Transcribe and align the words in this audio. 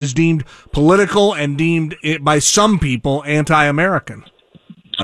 is 0.00 0.14
deemed 0.14 0.44
political 0.72 1.34
and 1.34 1.58
deemed 1.58 1.94
it 2.02 2.24
by 2.24 2.38
some 2.38 2.78
people 2.78 3.22
anti-American. 3.24 4.24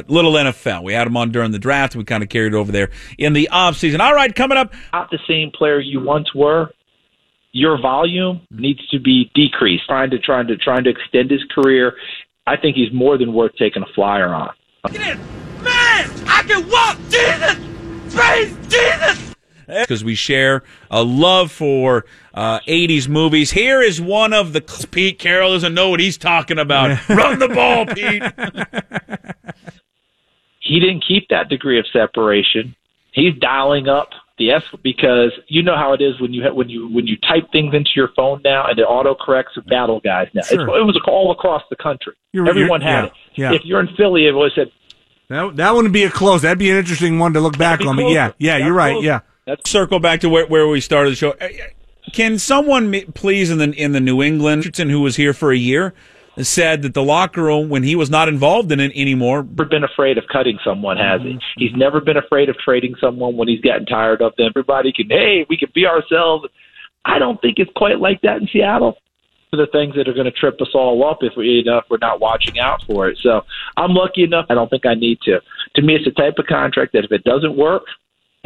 Little 0.08 0.33
NFL. 0.33 0.83
We 0.83 0.95
had 0.95 1.07
him 1.07 1.17
on 1.17 1.33
during 1.33 1.53
the 1.53 1.58
draft. 1.58 1.96
We 1.96 2.04
kind 2.04 2.22
of 2.22 2.29
carried 2.29 2.53
it 2.53 2.57
over 2.57 2.72
there 2.72 2.91
in 3.19 3.32
the 3.32 3.48
offseason. 3.53 4.01
All 4.01 4.14
right, 4.14 4.35
coming 4.35 4.59
up. 4.59 4.74
Not 4.93 5.11
the 5.11 5.19
same 5.29 5.51
player 5.51 5.80
you 5.80 6.01
once 6.01 6.35
were. 6.35 6.71
Your 7.53 7.80
volume 7.80 8.43
needs 8.51 8.87
to 8.88 9.01
be 9.01 9.30
decreased. 9.35 9.85
Trying 9.87 10.11
to 10.11 10.19
trying 10.19 10.46
to 10.48 10.56
trying 10.59 10.85
to 10.85 10.90
extend 10.90 11.31
his 11.31 11.42
career. 11.54 11.94
I 12.47 12.56
think 12.56 12.76
he's 12.76 12.92
more 12.92 13.17
than 13.17 13.33
worth 13.33 13.53
taking 13.58 13.83
a 13.83 13.92
flyer 13.94 14.35
on. 14.35 14.53
Man, 14.92 15.19
I 16.27 16.42
can 16.47 16.69
walk 16.69 16.98
Jesus! 17.09 18.15
Praise 18.15 18.55
Jesus! 18.69 19.35
Because 19.66 20.05
we 20.05 20.14
share 20.14 20.62
a 20.91 21.02
love 21.02 21.51
for 21.51 22.05
uh, 22.34 22.60
80s 22.60 23.09
movies. 23.09 23.51
Here 23.52 23.82
is 23.82 24.00
one 24.00 24.32
of 24.32 24.52
the. 24.52 24.60
Pete 24.91 25.19
Carroll 25.19 25.52
doesn't 25.52 25.74
know 25.74 25.91
what 25.91 26.00
he's 26.00 26.16
talking 26.16 26.59
about. 26.59 26.91
Run 27.08 27.38
the 27.38 27.48
ball, 27.48 27.86
Pete. 27.86 28.22
he 30.60 30.80
didn't 30.80 31.05
keep 31.06 31.28
that 31.30 31.48
degree 31.48 31.78
of 31.78 31.86
separation. 31.92 32.74
He's 33.12 33.34
dialing 33.41 33.88
up 33.88 34.10
the 34.38 34.50
S 34.50 34.62
because 34.82 35.32
you 35.48 35.62
know 35.62 35.74
how 35.77 35.94
it 35.94 36.02
is 36.02 36.20
when 36.20 36.34
you 36.34 36.42
ha- 36.42 36.52
when 36.52 36.69
you 36.69 36.88
when 36.92 37.06
you 37.06 37.16
type 37.16 37.50
things 37.52 37.72
into 37.74 37.91
your 37.96 38.08
phone 38.14 38.42
now 38.44 38.66
and 38.66 38.78
it 38.78 38.83
auto 38.83 39.14
corrects 39.14 39.56
battle 39.66 40.00
guys 40.00 40.28
now. 40.34 40.42
Sure. 40.42 40.60
It's, 40.60 40.69
it 40.69 40.84
was 40.84 41.00
all 41.08 41.33
across 41.33 41.62
the 41.70 41.77
country. 41.77 42.12
You're- 42.33 42.48
Everyone 42.48 42.83
you're- 42.83 42.92
had 42.92 43.05
yeah, 43.05 43.06
it. 43.06 43.12
yeah. 43.36 43.52
If 43.55 43.62
you're 43.64 43.80
in 43.80 43.88
Philly, 43.96 44.27
it 44.27 44.33
always 44.34 44.52
said 44.55 44.70
That 45.28 45.56
that 45.56 45.74
wouldn't 45.74 45.94
be 45.94 46.05
a 46.05 46.10
close. 46.10 46.42
That'd 46.42 46.58
be 46.58 46.70
an 46.70 46.77
interesting 46.77 47.19
one 47.19 47.33
to 47.33 47.41
look 47.41 47.56
back 47.56 47.78
be 47.80 47.86
on. 47.86 47.96
But 47.96 48.02
closer. 48.02 48.14
yeah, 48.14 48.33
yeah, 48.38 48.58
That's 48.58 48.64
you're 48.66 48.74
right. 48.74 48.92
closer. 48.92 49.06
Yeah. 49.06 49.20
That's 49.46 49.68
Circle 49.70 50.00
back 50.00 50.20
to 50.20 50.28
where, 50.28 50.46
where 50.46 50.66
we 50.68 50.80
started 50.80 51.12
the 51.12 51.16
show. 51.16 51.30
Uh, 51.41 51.48
Can 52.12 52.38
someone 52.38 52.92
please 53.14 53.50
in 53.50 53.59
the 53.59 53.72
in 53.72 53.92
the 53.92 54.00
New 54.00 54.22
England 54.22 54.59
Richardson, 54.60 54.91
who 54.91 55.00
was 55.00 55.16
here 55.16 55.32
for 55.32 55.52
a 55.52 55.56
year, 55.56 55.95
said 56.42 56.82
that 56.82 56.95
the 56.95 57.02
locker 57.02 57.45
room 57.45 57.69
when 57.69 57.82
he 57.82 57.96
was 57.96 58.10
not 58.10 58.28
involved 58.28 58.70
in 58.72 58.80
it 58.80 58.92
anymore. 58.95 59.42
never 59.42 59.64
been 59.64 59.84
afraid 59.84 60.19
of 60.19 60.24
cutting 60.30 60.58
someone, 60.64 60.97
has 60.98 61.20
Mm-hmm. 61.20 61.39
he? 61.56 61.69
He's 61.69 61.77
never 61.77 62.00
been 62.00 62.17
afraid 62.17 62.48
of 62.48 62.56
trading 62.58 62.94
someone 63.00 63.36
when 63.36 63.48
he's 63.48 63.61
gotten 63.61 63.86
tired 63.86 64.20
of 64.20 64.34
them. 64.36 64.48
Everybody 64.48 64.92
can, 64.92 65.08
hey, 65.08 65.47
we 65.48 65.56
can 65.56 65.70
be 65.74 65.86
ourselves. 65.86 66.47
I 67.05 67.19
don't 67.19 67.41
think 67.41 67.58
it's 67.58 67.70
quite 67.77 68.00
like 68.00 68.20
that 68.22 68.41
in 68.41 68.48
Seattle. 68.52 68.98
The 69.52 69.69
things 69.72 69.94
that 69.94 70.06
are 70.08 70.12
going 70.12 70.27
to 70.27 70.33
trip 70.33 70.61
us 70.61 70.69
all 70.74 71.08
up 71.08 71.19
if 71.22 71.33
we, 71.36 71.47
you 71.47 71.64
know, 71.64 71.78
if 71.78 71.84
we're 71.89 71.97
not 71.98 72.20
watching 72.20 72.58
out 72.58 72.83
for 72.84 73.08
it. 73.08 73.17
So 73.22 73.42
I'm 73.78 73.92
lucky 73.94 74.22
enough. 74.24 74.47
I 74.50 74.55
don't 74.55 74.69
think 74.69 74.84
I 74.84 74.94
need 74.94 75.19
to. 75.22 75.41
To 75.77 75.83
me, 75.83 75.94
it's 75.94 76.05
the 76.05 76.11
type 76.11 76.34
of 76.39 76.47
contract 76.47 76.92
that 76.92 77.05
if 77.05 77.12
it 77.12 77.24
doesn't 77.24 77.56
work, 77.56 77.84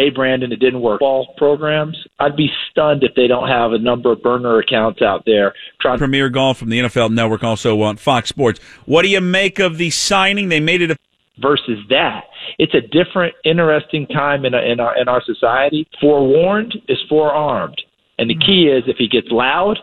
hey 0.01 0.11
Brandon, 0.11 0.51
it 0.53 0.61
didn't 0.61 0.81
work. 0.81 1.03
All 1.03 1.35
programs, 1.37 1.97
I'd 2.19 2.37
be 2.37 2.49
stunned 2.71 3.03
if 3.05 3.15
they 3.15 3.27
don't 3.27 3.49
have 3.49 3.73
a 3.73 3.79
number 3.79 4.13
of 4.13 4.23
burner 4.23 4.59
accounts 4.59 5.03
out 5.03 5.25
there 5.27 5.53
trying. 5.81 5.99
Premier 5.99 6.31
Golf 6.31 6.59
from 6.59 6.71
the 6.71 6.81
NFL 6.81 7.11
Network, 7.11 7.45
also 7.45 7.81
on 7.83 7.97
Fox 7.97 8.29
Sports. 8.29 8.61
What 8.87 9.03
do 9.03 9.09
you 9.09 9.21
make 9.21 9.59
of 9.59 9.77
the 9.77 9.91
signing? 9.91 10.49
They 10.49 10.61
made 10.61 10.83
it 10.83 10.91
a 10.91 10.97
versus 11.41 11.79
that. 11.89 12.25
It's 12.59 12.75
a 12.75 12.81
different, 12.81 13.35
interesting 13.45 14.07
time 14.07 14.45
in, 14.45 14.55
in 14.55 14.81
our 14.81 14.99
in 14.99 15.09
our 15.09 15.23
society. 15.25 15.87
Forewarned 16.01 16.77
is 16.89 16.99
forearmed, 17.09 17.81
and 18.19 18.31
the 18.31 18.35
hmm. 18.35 18.41
key 18.41 18.69
is 18.69 18.85
if 18.87 18.97
he 18.97 19.09
gets 19.09 19.29
loud, 19.31 19.79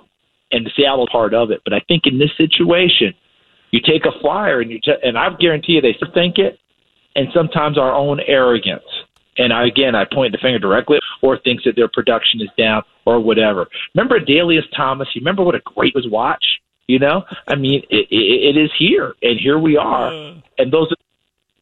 and 0.51 0.65
the 0.65 0.71
Seattle 0.75 1.07
part 1.11 1.33
of 1.33 1.51
it. 1.51 1.61
But 1.63 1.73
I 1.73 1.79
think 1.87 2.03
in 2.05 2.17
this 2.17 2.31
situation, 2.37 3.13
you 3.71 3.81
take 3.81 4.05
a 4.05 4.19
flyer 4.21 4.61
and 4.61 4.71
you 4.71 4.79
t- 4.79 5.01
and 5.03 5.17
I 5.17 5.29
guarantee 5.39 5.73
you 5.73 5.81
they 5.81 5.95
think 6.13 6.37
it, 6.37 6.59
and 7.15 7.27
sometimes 7.33 7.77
our 7.77 7.93
own 7.93 8.19
arrogance. 8.25 8.83
And 9.37 9.53
I, 9.53 9.67
again, 9.67 9.95
I 9.95 10.05
point 10.05 10.31
the 10.31 10.37
finger 10.37 10.59
directly, 10.59 10.99
or 11.21 11.37
thinks 11.37 11.63
that 11.65 11.75
their 11.75 11.87
production 11.87 12.41
is 12.41 12.49
down, 12.57 12.83
or 13.05 13.19
whatever. 13.19 13.67
Remember 13.95 14.19
Adalius 14.19 14.63
Thomas? 14.75 15.07
You 15.13 15.21
remember 15.21 15.43
what 15.43 15.55
a 15.55 15.61
great 15.75 15.93
was 15.95 16.07
watch? 16.09 16.43
You 16.87 16.99
know, 16.99 17.23
I 17.47 17.55
mean, 17.55 17.83
it, 17.89 18.07
it, 18.09 18.55
it 18.55 18.57
is 18.57 18.71
here, 18.79 19.13
and 19.21 19.37
here 19.37 19.59
we 19.59 19.75
are, 19.75 20.09
mm. 20.09 20.41
and 20.57 20.71
those 20.71 20.87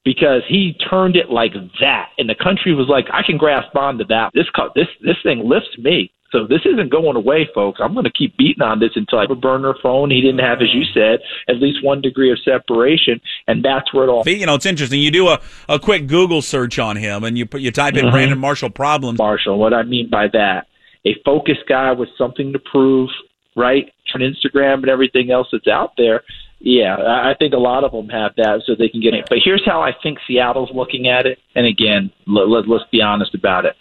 because 0.03 0.43
he 0.47 0.77
turned 0.87 1.15
it 1.15 1.31
like 1.31 1.53
that, 1.81 2.09
and 2.19 2.29
the 2.29 2.35
country 2.35 2.75
was 2.75 2.87
like, 2.87 3.07
I 3.11 3.23
can 3.23 3.37
grasp 3.37 3.75
onto 3.75 4.05
that. 4.05 4.29
This 4.35 4.45
this 4.75 4.87
this 5.01 5.17
thing 5.23 5.49
lifts 5.49 5.75
me. 5.79 6.11
So 6.35 6.45
this 6.45 6.61
isn't 6.65 6.91
going 6.91 7.15
away, 7.15 7.47
folks. 7.55 7.79
I'm 7.81 7.93
going 7.93 8.03
to 8.03 8.11
keep 8.11 8.35
beating 8.35 8.61
on 8.61 8.79
this 8.79 8.91
until 8.95 9.19
I 9.19 9.21
have 9.21 9.31
a 9.31 9.35
burner 9.35 9.73
phone. 9.81 10.11
He 10.11 10.19
didn't 10.19 10.39
have, 10.39 10.61
as 10.61 10.67
you 10.73 10.83
said, 10.93 11.19
at 11.47 11.61
least 11.61 11.81
one 11.81 12.01
degree 12.01 12.29
of 12.29 12.37
separation, 12.43 13.21
and 13.47 13.63
that's 13.63 13.93
where 13.93 14.03
it 14.03 14.09
all. 14.09 14.23
You 14.27 14.45
know, 14.45 14.55
it's 14.55 14.65
interesting. 14.65 14.99
You 14.99 15.11
do 15.11 15.29
a, 15.29 15.39
a 15.69 15.79
quick 15.79 16.07
Google 16.07 16.41
search 16.41 16.77
on 16.77 16.97
him, 16.97 17.23
and 17.23 17.37
you 17.37 17.45
put 17.45 17.61
you 17.61 17.71
type 17.71 17.95
in 17.95 18.05
Mhm. 18.05 18.11
Brandon 18.11 18.37
Marshall 18.39 18.69
problems. 18.69 19.17
Marshall. 19.17 19.57
What 19.57 19.73
I 19.73 19.83
mean 19.83 20.09
by 20.09 20.27
that, 20.33 20.67
a 21.05 21.15
focused 21.23 21.67
guy 21.69 21.93
with 21.93 22.09
something 22.17 22.51
to 22.51 22.59
prove, 22.59 23.09
right? 23.55 23.89
On 24.13 24.21
Instagram 24.21 24.75
and 24.75 24.89
everything 24.89 25.31
else 25.31 25.47
that's 25.53 25.67
out 25.67 25.93
there. 25.97 26.23
Yeah, 26.59 26.95
I 26.95 27.31
I 27.31 27.33
think 27.37 27.53
a 27.53 27.57
lot 27.57 27.83
of 27.83 27.91
them 27.91 28.09
have 28.09 28.31
that, 28.37 28.63
so 28.65 28.75
they 28.75 28.89
can 28.89 28.99
get 29.01 29.13
it. 29.13 29.25
But 29.29 29.39
here's 29.43 29.63
how 29.65 29.81
I 29.81 29.91
think 30.03 30.17
Seattle's 30.27 30.71
looking 30.73 31.07
at 31.07 31.25
it. 31.25 31.39
And 31.55 31.65
again, 31.65 32.11
let, 32.27 32.49
let, 32.49 32.67
let's 32.67 32.85
be 32.91 33.01
honest 33.01 33.33
about 33.35 33.65
it. 33.65 33.75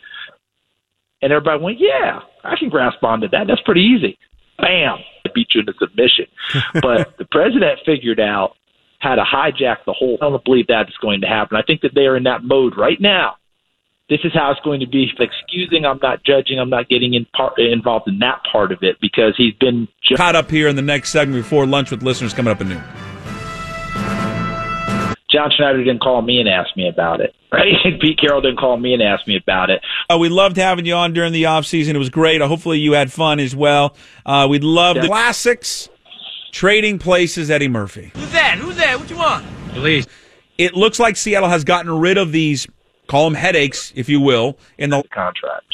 And 1.25 1.33
everybody 1.33 1.63
went, 1.63 1.81
"Yeah, 1.81 2.21
I 2.45 2.57
can 2.57 2.69
grasp 2.69 3.03
onto 3.03 3.29
that. 3.31 3.47
That's 3.49 3.63
pretty 3.63 3.83
easy." 3.83 4.19
Bam, 4.59 4.99
I 5.27 5.31
beat 5.35 5.49
you 5.55 5.61
into 5.61 5.73
submission. 5.81 6.27
but 6.81 7.17
the 7.19 7.25
president 7.25 7.81
figured 7.85 8.21
out 8.21 8.55
how 9.01 9.17
to 9.17 9.23
hijack 9.23 9.79
the 9.85 9.93
whole. 9.93 10.19
I 10.21 10.29
don't 10.29 10.45
believe 10.45 10.67
that's 10.69 10.97
going 11.03 11.23
to 11.23 11.27
happen. 11.27 11.57
I 11.57 11.63
think 11.63 11.81
that 11.81 11.95
they 11.95 12.07
are 12.07 12.17
in 12.17 12.23
that 12.25 12.45
mode 12.45 12.77
right 12.77 13.01
now 13.01 13.37
this 14.09 14.21
is 14.23 14.33
how 14.35 14.51
it's 14.51 14.61
going 14.61 14.81
to 14.81 14.87
be. 14.87 15.11
Excusing, 15.19 15.87
I'm 15.87 15.99
not 16.03 16.25
judging. 16.25 16.59
I'm 16.59 16.71
not 16.71 16.89
getting 16.89 17.15
in 17.15 17.27
part, 17.37 17.59
involved 17.59 18.09
in 18.09 18.19
that 18.19 18.43
part 18.51 18.73
of 18.73 18.79
it 18.83 18.97
because 19.01 19.35
he's 19.37 19.55
been 19.55 19.89
just 20.03 20.19
Caught 20.19 20.37
up 20.37 20.51
here 20.51 20.69
in 20.69 20.77
the 20.77 20.83
next 20.83 21.11
segment 21.11 21.43
before 21.43 21.67
lunch 21.67 21.91
with 21.91 22.03
listeners 22.03 22.35
coming 22.35 22.53
up 22.53 22.61
at 22.61 22.67
noon. 22.67 22.83
John 25.31 25.51
Schneider 25.51 25.83
didn't 25.83 26.01
call 26.01 26.23
me 26.23 26.39
and 26.39 26.49
ask 26.49 26.77
me 26.77 26.87
about 26.87 27.21
it. 27.21 27.35
Right? 27.53 27.75
Pete 28.01 28.19
Carroll 28.21 28.41
didn't 28.41 28.59
call 28.59 28.77
me 28.77 28.95
and 28.95 29.03
ask 29.03 29.27
me 29.27 29.37
about 29.37 29.71
it. 29.71 29.81
Uh, 30.11 30.19
we 30.19 30.29
loved 30.29 30.57
having 30.57 30.87
you 30.87 30.95
on 30.95 31.13
during 31.13 31.33
the 31.33 31.47
off 31.47 31.67
season. 31.67 31.97
It 31.97 31.99
was 31.99 32.11
great. 32.11 32.43
Uh, 32.43 32.49
hopefully 32.49 32.79
you 32.79 32.93
had 32.93 33.13
fun 33.13 33.41
as 33.41 33.55
well. 33.57 33.97
Uh, 34.27 34.47
we'd 34.49 34.65
love 34.65 34.97
the 34.97 35.07
classics, 35.07 35.89
trading 36.53 36.99
places, 36.99 37.51
Eddie 37.51 37.69
Murphy. 37.69 38.13
Who's 38.15 38.33
that? 38.33 38.59
Who's 38.59 38.77
that? 38.77 38.99
What 38.99 39.11
you 39.11 39.17
want? 39.17 39.47
Please. 39.71 40.07
It 40.59 40.75
looks 40.75 41.01
like 41.01 41.17
Seattle 41.17 41.49
has 41.49 41.65
gotten 41.65 41.91
rid 41.99 42.17
of 42.17 42.33
these, 42.33 42.67
call 43.09 43.25
them 43.25 43.35
headaches, 43.35 43.93
if 43.97 44.09
you 44.09 44.21
will, 44.21 44.57
in 44.79 44.91
the 44.91 45.03
contract. 45.13 45.65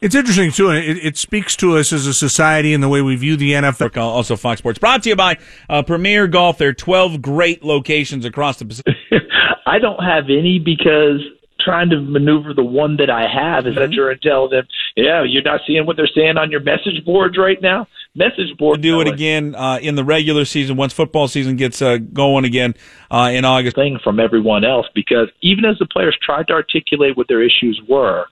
It's 0.00 0.14
interesting 0.14 0.50
too, 0.50 0.70
and 0.70 0.78
it, 0.78 0.96
it 1.04 1.16
speaks 1.18 1.54
to 1.56 1.76
us 1.76 1.92
as 1.92 2.06
a 2.06 2.14
society 2.14 2.72
and 2.72 2.82
the 2.82 2.88
way 2.88 3.02
we 3.02 3.16
view 3.16 3.36
the 3.36 3.52
NFL. 3.52 3.94
Also, 3.98 4.34
Fox 4.34 4.58
Sports 4.58 4.78
brought 4.78 5.02
to 5.02 5.10
you 5.10 5.16
by 5.16 5.36
uh, 5.68 5.82
Premier 5.82 6.26
Golf. 6.26 6.56
There 6.56 6.70
are 6.70 6.72
12 6.72 7.20
great 7.20 7.62
locations 7.62 8.24
across 8.24 8.58
the 8.58 8.64
Pacific. 8.64 8.94
I 9.66 9.78
don't 9.78 10.02
have 10.02 10.24
any 10.30 10.58
because 10.58 11.20
trying 11.62 11.90
to 11.90 12.00
maneuver 12.00 12.54
the 12.54 12.64
one 12.64 12.96
that 12.96 13.10
I 13.10 13.26
have 13.28 13.66
is 13.66 13.74
that 13.76 13.92
you're 13.92 14.14
telling 14.16 14.50
them, 14.50 14.66
yeah, 14.96 15.22
you're 15.22 15.42
not 15.42 15.60
seeing 15.66 15.86
what 15.86 15.96
they're 15.96 16.10
saying 16.14 16.36
on 16.36 16.50
your 16.50 16.60
message 16.60 17.04
boards 17.04 17.36
right 17.38 17.60
now. 17.60 17.86
Message 18.14 18.56
board. 18.58 18.80
do 18.80 19.00
it 19.00 19.08
again 19.08 19.54
uh, 19.54 19.78
in 19.80 19.94
the 19.94 20.04
regular 20.04 20.44
season 20.44 20.76
once 20.76 20.92
football 20.92 21.28
season 21.28 21.56
gets 21.56 21.80
uh, 21.80 21.98
going 21.98 22.44
again 22.44 22.74
uh, 23.10 23.30
in 23.32 23.44
August. 23.44 23.76
Thing 23.76 24.00
from 24.02 24.18
everyone 24.18 24.64
else 24.64 24.86
because 24.94 25.28
even 25.42 25.64
as 25.64 25.78
the 25.78 25.86
players 25.86 26.16
tried 26.20 26.48
to 26.48 26.54
articulate 26.54 27.16
what 27.16 27.28
their 27.28 27.42
issues 27.42 27.80
were, 27.88 28.26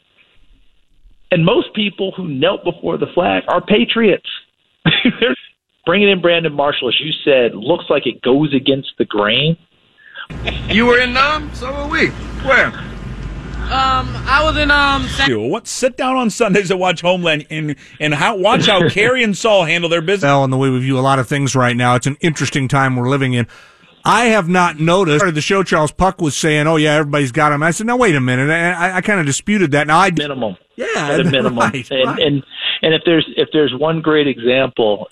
and 1.30 1.44
most 1.44 1.74
people 1.74 2.12
who 2.16 2.26
knelt 2.26 2.64
before 2.64 2.96
the 2.96 3.06
flag 3.14 3.44
are 3.48 3.60
patriots. 3.60 4.28
Bringing 5.86 6.10
in 6.10 6.20
Brandon 6.20 6.52
Marshall, 6.52 6.88
as 6.88 7.00
you 7.00 7.12
said, 7.24 7.54
looks 7.54 7.84
like 7.88 8.06
it 8.06 8.20
goes 8.20 8.52
against 8.54 8.92
the 8.98 9.04
grain. 9.06 9.56
You 10.68 10.86
were 10.86 10.98
in 10.98 11.14
Nam? 11.14 11.50
So 11.54 11.72
were 11.72 11.90
we. 11.90 12.08
Where? 12.44 12.72
Um, 13.70 14.08
I 14.26 14.42
was 14.42 14.56
in 14.56 14.70
um. 14.70 15.06
San- 15.08 15.28
Do. 15.28 15.40
What 15.40 15.66
sit 15.66 15.96
down 15.96 16.16
on 16.16 16.30
Sundays 16.30 16.70
and 16.70 16.80
watch 16.80 17.00
Homeland 17.00 17.46
and 17.50 17.76
and 18.00 18.14
how 18.14 18.36
watch 18.36 18.66
how 18.66 18.88
Carrie 18.90 19.22
and 19.22 19.36
Saul 19.36 19.64
handle 19.64 19.90
their 19.90 20.00
business. 20.02 20.28
NFL 20.28 20.44
and 20.44 20.52
the 20.52 20.56
way 20.56 20.70
we 20.70 20.80
view 20.80 20.98
a 20.98 21.00
lot 21.00 21.18
of 21.18 21.28
things 21.28 21.54
right 21.54 21.76
now. 21.76 21.94
It's 21.94 22.06
an 22.06 22.16
interesting 22.20 22.68
time 22.68 22.96
we're 22.96 23.08
living 23.08 23.34
in. 23.34 23.46
I 24.04 24.26
have 24.26 24.48
not 24.48 24.78
noticed. 24.80 25.18
Part 25.18 25.28
of 25.28 25.34
the 25.34 25.40
show, 25.40 25.62
Charles 25.62 25.92
Puck 25.92 26.20
was 26.20 26.36
saying, 26.36 26.66
"Oh 26.66 26.76
yeah, 26.76 26.94
everybody's 26.94 27.32
got 27.32 27.50
them." 27.50 27.62
I 27.62 27.72
said, 27.72 27.86
"No, 27.86 27.96
wait 27.96 28.14
a 28.14 28.20
minute." 28.20 28.50
I, 28.50 28.72
I, 28.72 28.96
I 28.96 29.00
kind 29.00 29.20
of 29.20 29.26
disputed 29.26 29.72
that. 29.72 29.86
Now 29.86 29.98
I 29.98 30.10
minimum, 30.10 30.56
yeah, 30.76 30.86
at 30.94 31.20
a 31.20 31.24
minimum, 31.24 31.58
right, 31.58 31.90
and, 31.90 32.06
right. 32.06 32.18
and 32.22 32.42
and 32.82 32.94
if 32.94 33.02
there's 33.04 33.28
if 33.36 33.48
there's 33.52 33.74
one 33.74 34.00
great 34.00 34.26
example, 34.28 35.08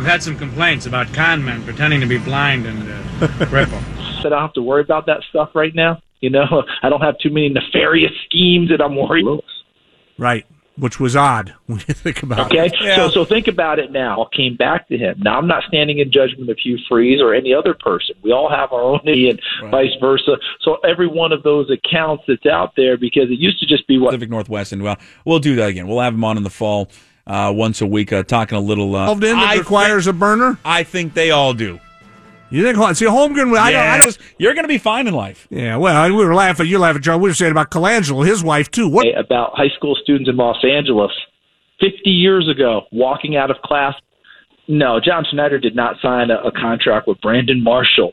We've 0.00 0.08
had 0.08 0.22
some 0.22 0.38
complaints 0.38 0.86
about 0.86 1.12
con 1.12 1.44
men 1.44 1.62
pretending 1.62 2.00
to 2.00 2.06
be 2.06 2.16
blind 2.16 2.64
and 2.64 3.22
uh, 3.22 3.28
crippled. 3.46 3.82
that 3.82 4.26
I 4.26 4.28
don't 4.30 4.40
have 4.40 4.54
to 4.54 4.62
worry 4.62 4.80
about 4.80 5.04
that 5.06 5.22
stuff 5.28 5.50
right 5.54 5.74
now. 5.74 6.00
You 6.26 6.30
know, 6.30 6.64
I 6.82 6.88
don't 6.90 7.00
have 7.00 7.18
too 7.18 7.30
many 7.30 7.48
nefarious 7.48 8.12
schemes 8.26 8.68
that 8.68 8.82
I'm 8.82 8.94
worried. 8.94 9.26
About. 9.26 9.42
right, 10.18 10.44
which 10.76 11.00
was 11.00 11.16
odd 11.16 11.54
when 11.66 11.78
you 11.88 11.94
think 11.94 12.22
about 12.22 12.46
Okay, 12.52 12.66
it. 12.66 12.96
so 12.96 13.08
so 13.08 13.24
think 13.24 13.48
about 13.48 13.78
it 13.78 13.90
now. 13.90 14.22
I 14.30 14.36
came 14.36 14.54
back 14.56 14.86
to 14.88 14.98
him. 14.98 15.16
Now 15.20 15.38
I'm 15.38 15.46
not 15.46 15.62
standing 15.68 15.98
in 15.98 16.12
judgment 16.12 16.50
of 16.50 16.58
Hugh 16.62 16.78
Freeze 16.88 17.20
or 17.22 17.34
any 17.34 17.54
other 17.54 17.72
person. 17.74 18.16
We 18.22 18.32
all 18.32 18.50
have 18.50 18.70
our 18.72 18.82
own 18.82 19.00
and 19.06 19.40
vice 19.70 19.92
versa. 20.00 20.36
So 20.60 20.76
every 20.86 21.06
one 21.08 21.32
of 21.32 21.42
those 21.42 21.70
accounts 21.70 22.24
that's 22.28 22.44
out 22.46 22.72
there, 22.76 22.98
because 22.98 23.30
it 23.30 23.38
used 23.38 23.58
to 23.60 23.66
just 23.66 23.86
be 23.88 23.98
what 23.98 24.10
Pacific 24.10 24.28
Northwest, 24.30 24.72
and 24.72 24.82
well, 24.82 24.98
we'll 25.24 25.38
do 25.38 25.56
that 25.56 25.70
again. 25.70 25.88
We'll 25.88 26.00
have 26.00 26.12
him 26.14 26.24
on 26.24 26.36
in 26.36 26.42
the 26.42 26.50
fall. 26.50 26.90
uh, 27.26 27.50
once 27.54 27.80
a 27.80 27.86
week, 27.86 28.12
uh, 28.12 28.22
talking 28.24 28.58
a 28.58 28.60
little. 28.60 28.94
Uh, 28.94 29.02
Involved 29.04 29.24
in 29.24 29.36
that 29.36 29.48
I 29.48 29.56
requires 29.56 30.06
a 30.06 30.12
burner. 30.12 30.58
I 30.64 30.82
think 30.82 31.14
they 31.14 31.30
all 31.30 31.54
do. 31.54 31.78
You 32.50 32.62
think? 32.62 32.96
See, 32.96 33.06
Holmgren. 33.06 33.56
I 33.58 33.70
don't. 33.72 33.82
I 33.82 33.98
don't 33.98 34.18
You're 34.38 34.54
going 34.54 34.64
to 34.64 34.68
be 34.68 34.78
fine 34.78 35.06
in 35.06 35.14
life. 35.14 35.46
yeah. 35.50 35.76
Well, 35.76 36.08
we 36.14 36.24
were 36.24 36.34
laughing. 36.34 36.66
You're 36.66 36.80
laughing, 36.80 37.02
John. 37.02 37.20
We 37.20 37.30
were 37.30 37.34
saying 37.34 37.52
about 37.52 37.70
Colangelo, 37.70 38.26
his 38.26 38.42
wife 38.42 38.70
too. 38.70 38.88
What? 38.88 39.06
about 39.16 39.52
high 39.54 39.70
school 39.76 39.96
students 40.02 40.28
in 40.28 40.36
Los 40.36 40.62
Angeles 40.64 41.12
50 41.80 42.10
years 42.10 42.48
ago 42.48 42.82
walking 42.92 43.36
out 43.36 43.50
of 43.50 43.56
class. 43.64 43.94
No, 44.68 45.00
John 45.04 45.24
Schneider 45.30 45.58
did 45.58 45.74
not 45.74 45.96
sign 46.00 46.30
a, 46.30 46.36
a 46.46 46.52
contract 46.52 47.08
with 47.08 47.20
Brandon 47.20 47.62
Marshall. 47.62 48.12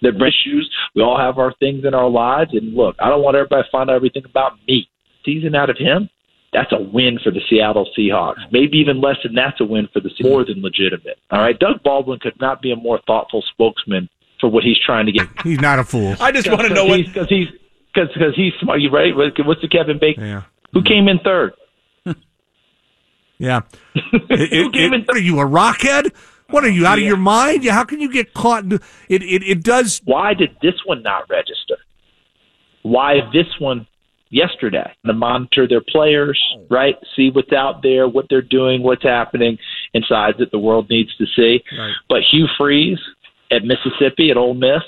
The 0.00 0.08
issues. 0.08 0.68
We 0.96 1.02
all 1.02 1.16
have 1.16 1.38
our 1.38 1.54
things 1.60 1.84
in 1.84 1.94
our 1.94 2.10
lives, 2.10 2.50
and 2.54 2.74
look, 2.74 2.96
I 3.00 3.08
don't 3.08 3.22
want 3.22 3.36
everybody 3.36 3.62
to 3.62 3.68
find 3.70 3.88
out 3.88 3.94
everything 3.94 4.24
about 4.24 4.54
me. 4.66 4.88
Season 5.24 5.54
out 5.54 5.70
of 5.70 5.76
him, 5.78 6.10
that's 6.52 6.70
a 6.72 6.80
win 6.80 7.18
for 7.22 7.30
the 7.30 7.40
Seattle 7.48 7.88
Seahawks. 7.98 8.36
Maybe 8.50 8.78
even 8.78 9.00
less 9.00 9.16
than 9.22 9.34
that's 9.34 9.60
a 9.60 9.64
win 9.64 9.88
for 9.92 10.00
the 10.00 10.10
Se- 10.10 10.28
more 10.28 10.44
than 10.44 10.60
legitimate. 10.62 11.18
All 11.30 11.40
right, 11.40 11.58
Doug 11.58 11.82
Baldwin 11.82 12.18
could 12.18 12.38
not 12.40 12.60
be 12.60 12.72
a 12.72 12.76
more 12.76 13.00
thoughtful 13.06 13.42
spokesman 13.52 14.08
for 14.40 14.50
what 14.50 14.62
he's 14.64 14.78
trying 14.84 15.06
to 15.06 15.12
get. 15.12 15.28
He's 15.44 15.60
not 15.60 15.78
a 15.78 15.84
fool. 15.84 16.14
I 16.20 16.32
just 16.32 16.50
want 16.50 16.62
to 16.68 16.74
know 16.74 16.84
what. 16.86 16.98
because 17.06 17.28
he's 17.28 17.46
because 17.94 18.08
because 18.12 18.34
he's 18.34 18.52
smart. 18.60 18.80
You 18.80 18.90
ready? 18.90 19.12
What's 19.12 19.60
the 19.62 19.68
Kevin 19.68 19.98
Bacon? 19.98 20.24
Yeah. 20.24 20.42
Who 20.72 20.82
came 20.82 21.06
in 21.08 21.18
third? 21.20 21.52
Yeah. 23.38 23.62
It- 23.94 24.52
it- 24.52 24.72
came 24.72 24.92
it- 24.92 25.00
in- 25.00 25.04
what 25.04 25.16
are 25.16 25.20
you, 25.20 25.38
a 25.40 25.44
rockhead? 25.44 26.12
What 26.50 26.64
are 26.64 26.68
you 26.70 26.86
out 26.86 26.98
of 26.98 27.04
your 27.04 27.16
mind? 27.16 27.64
How 27.64 27.84
can 27.84 27.98
you 28.00 28.12
get 28.12 28.34
caught? 28.34 28.64
in- 28.64 28.72
It 29.08 29.22
it 29.22 29.42
it 29.42 29.62
does. 29.62 30.00
Why 30.04 30.34
did 30.34 30.50
this 30.60 30.74
one 30.84 31.02
not 31.02 31.28
register? 31.30 31.76
Why 32.82 33.20
this 33.32 33.46
one 33.58 33.86
yesterday? 34.32 34.90
To 35.06 35.12
monitor 35.12 35.68
their 35.68 35.82
players, 35.86 36.40
right? 36.70 36.96
See 37.14 37.30
what's 37.30 37.52
out 37.52 37.82
there, 37.82 38.08
what 38.08 38.26
they're 38.28 38.42
doing, 38.42 38.82
what's 38.82 39.04
happening 39.04 39.58
inside 39.94 40.34
that 40.38 40.50
the 40.50 40.58
world 40.58 40.90
needs 40.90 41.14
to 41.16 41.26
see. 41.36 41.62
Right. 41.78 41.92
But 42.08 42.18
Hugh 42.30 42.48
Freeze 42.58 42.98
at 43.52 43.62
Mississippi 43.64 44.30
at 44.30 44.36
Ole 44.36 44.54
Miss, 44.54 44.82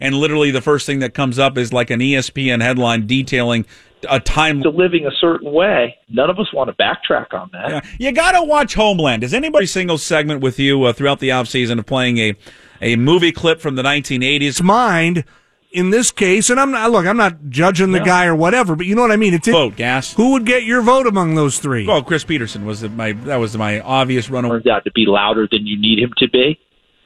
And 0.00 0.16
literally, 0.16 0.50
the 0.50 0.60
first 0.60 0.86
thing 0.86 0.98
that 0.98 1.14
comes 1.14 1.38
up 1.38 1.56
is 1.56 1.72
like 1.72 1.90
an 1.90 2.00
ESPN 2.00 2.60
headline 2.60 3.06
detailing 3.06 3.64
a 4.10 4.18
time. 4.20 4.60
still 4.60 4.74
living 4.76 5.06
a 5.06 5.10
certain 5.20 5.52
way. 5.52 5.96
None 6.08 6.28
of 6.28 6.38
us 6.38 6.52
want 6.52 6.68
to 6.68 6.74
backtrack 6.82 7.32
on 7.32 7.50
that. 7.52 7.70
Yeah. 7.70 7.80
You 7.98 8.12
got 8.12 8.32
to 8.32 8.42
watch 8.42 8.74
Homeland. 8.74 9.22
Is 9.24 9.32
anybody 9.34 9.66
single 9.66 9.98
segment 9.98 10.40
with 10.40 10.58
you 10.58 10.84
uh, 10.84 10.92
throughout 10.92 11.20
the 11.20 11.28
offseason 11.30 11.78
of 11.78 11.86
playing 11.86 12.18
a 12.18 12.34
a 12.80 12.94
movie 12.96 13.32
clip 13.32 13.60
from 13.60 13.74
the 13.76 13.82
1980s? 13.82 14.62
Mind 14.62 15.24
in 15.78 15.90
this 15.90 16.10
case, 16.10 16.50
and 16.50 16.58
I'm 16.60 16.70
not. 16.70 16.90
Look, 16.90 17.06
I'm 17.06 17.16
not 17.16 17.48
judging 17.48 17.92
the 17.92 18.00
guy 18.00 18.26
or 18.26 18.34
whatever, 18.34 18.74
but 18.76 18.86
you 18.86 18.94
know 18.94 19.02
what 19.02 19.12
I 19.12 19.16
mean. 19.16 19.32
It's 19.34 19.48
Vote 19.48 19.76
gas. 19.76 20.12
Who 20.14 20.32
would 20.32 20.44
get 20.44 20.64
your 20.64 20.82
vote 20.82 21.06
among 21.06 21.34
those 21.36 21.58
three? 21.58 21.86
Well, 21.86 22.02
Chris 22.02 22.24
Petersen 22.24 22.64
was 22.66 22.80
the, 22.80 22.88
my 22.88 23.12
that 23.12 23.36
was 23.36 23.56
my 23.56 23.80
obvious 23.80 24.28
runaway. 24.28 24.56
turns 24.56 24.66
out 24.66 24.84
to 24.84 24.90
be 24.92 25.04
louder 25.06 25.46
than 25.50 25.66
you 25.66 25.80
need 25.80 25.98
him 25.98 26.12
to 26.18 26.28
be, 26.28 26.58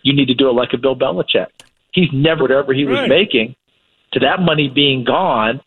you 0.02 0.14
need 0.14 0.26
to 0.26 0.34
do 0.34 0.48
it 0.48 0.52
like 0.52 0.70
a 0.72 0.78
Bill 0.78 0.96
Belichick. 0.96 1.46
He's 1.92 2.08
never 2.12 2.42
whatever 2.42 2.72
he 2.72 2.84
was 2.86 2.98
Right. 3.00 3.08
making 3.08 3.54
to 4.14 4.20
that 4.20 4.40
money 4.40 4.68
being 4.74 5.04
gone 5.04 5.60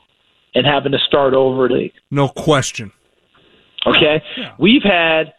and 0.55 0.65
having 0.65 0.91
to 0.93 0.99
start 1.07 1.33
over. 1.35 1.67
To, 1.69 1.89
No 2.09 2.27
question. 2.29 2.91
okay, 3.85 4.23
we've 4.57 4.83
had 4.83 5.33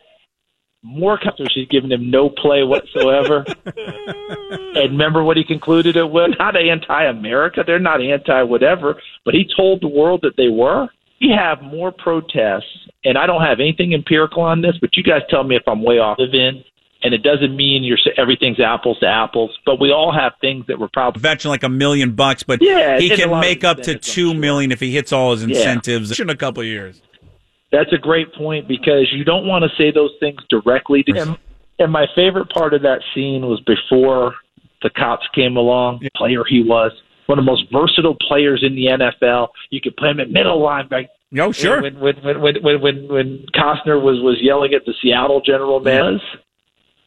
more 0.87 1.19
customers. 1.19 1.51
She's 1.53 1.69
given 1.69 1.91
him 1.91 2.11
no 2.11 2.31
play 2.31 2.63
whatsoever. 2.63 3.45
and 3.67 4.93
remember 4.93 5.23
what 5.25 5.37
he 5.37 5.45
concluded 5.45 5.97
it 5.97 6.11
with? 6.11 6.31
Not 6.39 6.57
anti-America. 6.57 7.65
They're 7.67 7.79
not 7.79 8.01
anti-whatever. 8.01 9.01
But 9.25 9.35
he 9.35 9.49
told 9.57 9.81
the 9.83 9.89
world 9.89 10.21
that 10.23 10.37
they 10.37 10.49
were. 10.49 10.89
We 11.21 11.31
have 11.37 11.63
more 11.63 11.93
protests, 11.93 12.89
and 13.05 13.17
I 13.17 13.27
don't 13.27 13.41
have 13.43 13.59
anything 13.59 13.95
empirical 13.95 14.43
on 14.43 14.61
this, 14.61 14.77
but 14.81 14.97
you 14.99 15.03
guys 15.03 15.23
tell 15.31 15.45
me 15.45 15.57
if 15.57 15.63
I'm 15.67 15.83
way 15.83 15.99
off. 15.99 16.19
the 16.19 16.25
in, 16.25 16.63
and 17.03 17.15
it 17.15 17.23
doesn't 17.23 17.57
mean 17.57 17.85
you're 17.85 17.97
everything's 18.19 18.61
apples 18.61 18.99
to 19.01 19.07
apples, 19.07 19.51
but 19.65 19.81
we 19.81 19.91
all 19.93 20.13
have 20.13 20.33
things 20.43 20.67
that 20.67 20.79
we're 20.79 20.89
probably 20.93 21.21
Veteran 21.23 21.51
like 21.51 21.63
a 21.63 21.69
million 21.71 22.13
bucks, 22.13 22.43
but 22.43 22.59
Yeah, 22.63 22.99
he 22.99 23.09
can 23.09 23.31
make 23.41 23.65
up 23.65 23.79
to 23.83 23.95
two 23.99 24.31
sure. 24.33 24.35
million 24.35 24.73
if 24.73 24.81
he 24.81 24.91
hits 24.91 25.11
all 25.13 25.33
his 25.33 25.43
Yeah. 25.47 25.57
incentives 25.57 26.19
in 26.21 26.29
a 26.29 26.37
couple 26.37 26.61
of 26.61 26.67
years. 26.67 27.01
That's 27.73 27.93
a 27.93 27.99
great 27.99 28.33
point 28.35 28.69
because 28.69 29.13
you 29.13 29.25
don't 29.25 29.47
want 29.47 29.65
to 29.65 29.71
say 29.77 29.91
those 29.91 30.13
things 30.21 30.39
directly 30.49 31.03
to 31.05 31.13
him. 31.13 31.37
And 31.79 31.93
my 31.93 32.07
favorite 32.15 32.49
part 32.51 32.75
of 32.75 32.83
that 32.83 33.01
scene 33.15 33.43
was 33.43 33.61
before 33.61 34.35
the 34.83 34.91
cops 34.91 35.27
came 35.35 35.57
along. 35.57 35.99
The 36.01 36.11
player 36.17 36.45
he 36.49 36.63
was, 36.63 36.93
one 37.27 37.39
of 37.39 37.45
the 37.45 37.51
most 37.51 37.65
versatile 37.73 38.17
players 38.29 38.63
in 38.65 38.75
the 38.75 38.87
NFL. 38.87 39.49
You 39.71 39.81
could 39.81 39.97
play 39.97 40.11
him 40.11 40.21
at 40.21 40.31
middle 40.31 40.61
linebacker. 40.61 41.09
Oh, 41.39 41.53
sure. 41.53 41.83
When 41.83 41.99
when 41.99 42.17
when 42.23 42.41
when 42.41 42.63
when, 42.63 42.81
when, 42.81 43.09
when 43.09 43.47
Costner 43.55 44.01
was 44.01 44.23
was 44.23 44.39
yelling 44.41 44.75
at 44.75 44.87
the 44.87 44.95
Seattle 45.03 45.41
general 45.41 45.81
man, 45.81 46.21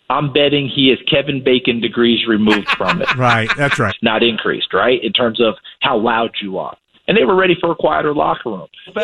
I'm 0.09 0.33
betting 0.33 0.69
he 0.73 0.91
is 0.91 0.99
Kevin 1.09 1.43
Bacon 1.43 1.79
degrees 1.79 2.27
removed 2.27 2.69
from 2.77 3.01
it, 3.01 3.15
Right. 3.17 3.49
That's 3.55 3.79
right. 3.79 3.95
not 4.01 4.23
increased, 4.23 4.73
right? 4.73 5.01
In 5.03 5.13
terms 5.13 5.39
of 5.39 5.55
how 5.81 5.97
loud 5.97 6.31
you 6.41 6.57
are. 6.57 6.75
And 7.09 7.17
they 7.17 7.25
were 7.25 7.35
ready 7.35 7.57
for 7.59 7.71
a 7.71 7.75
quieter 7.75 8.13
locker 8.13 8.51
room. 8.51 8.67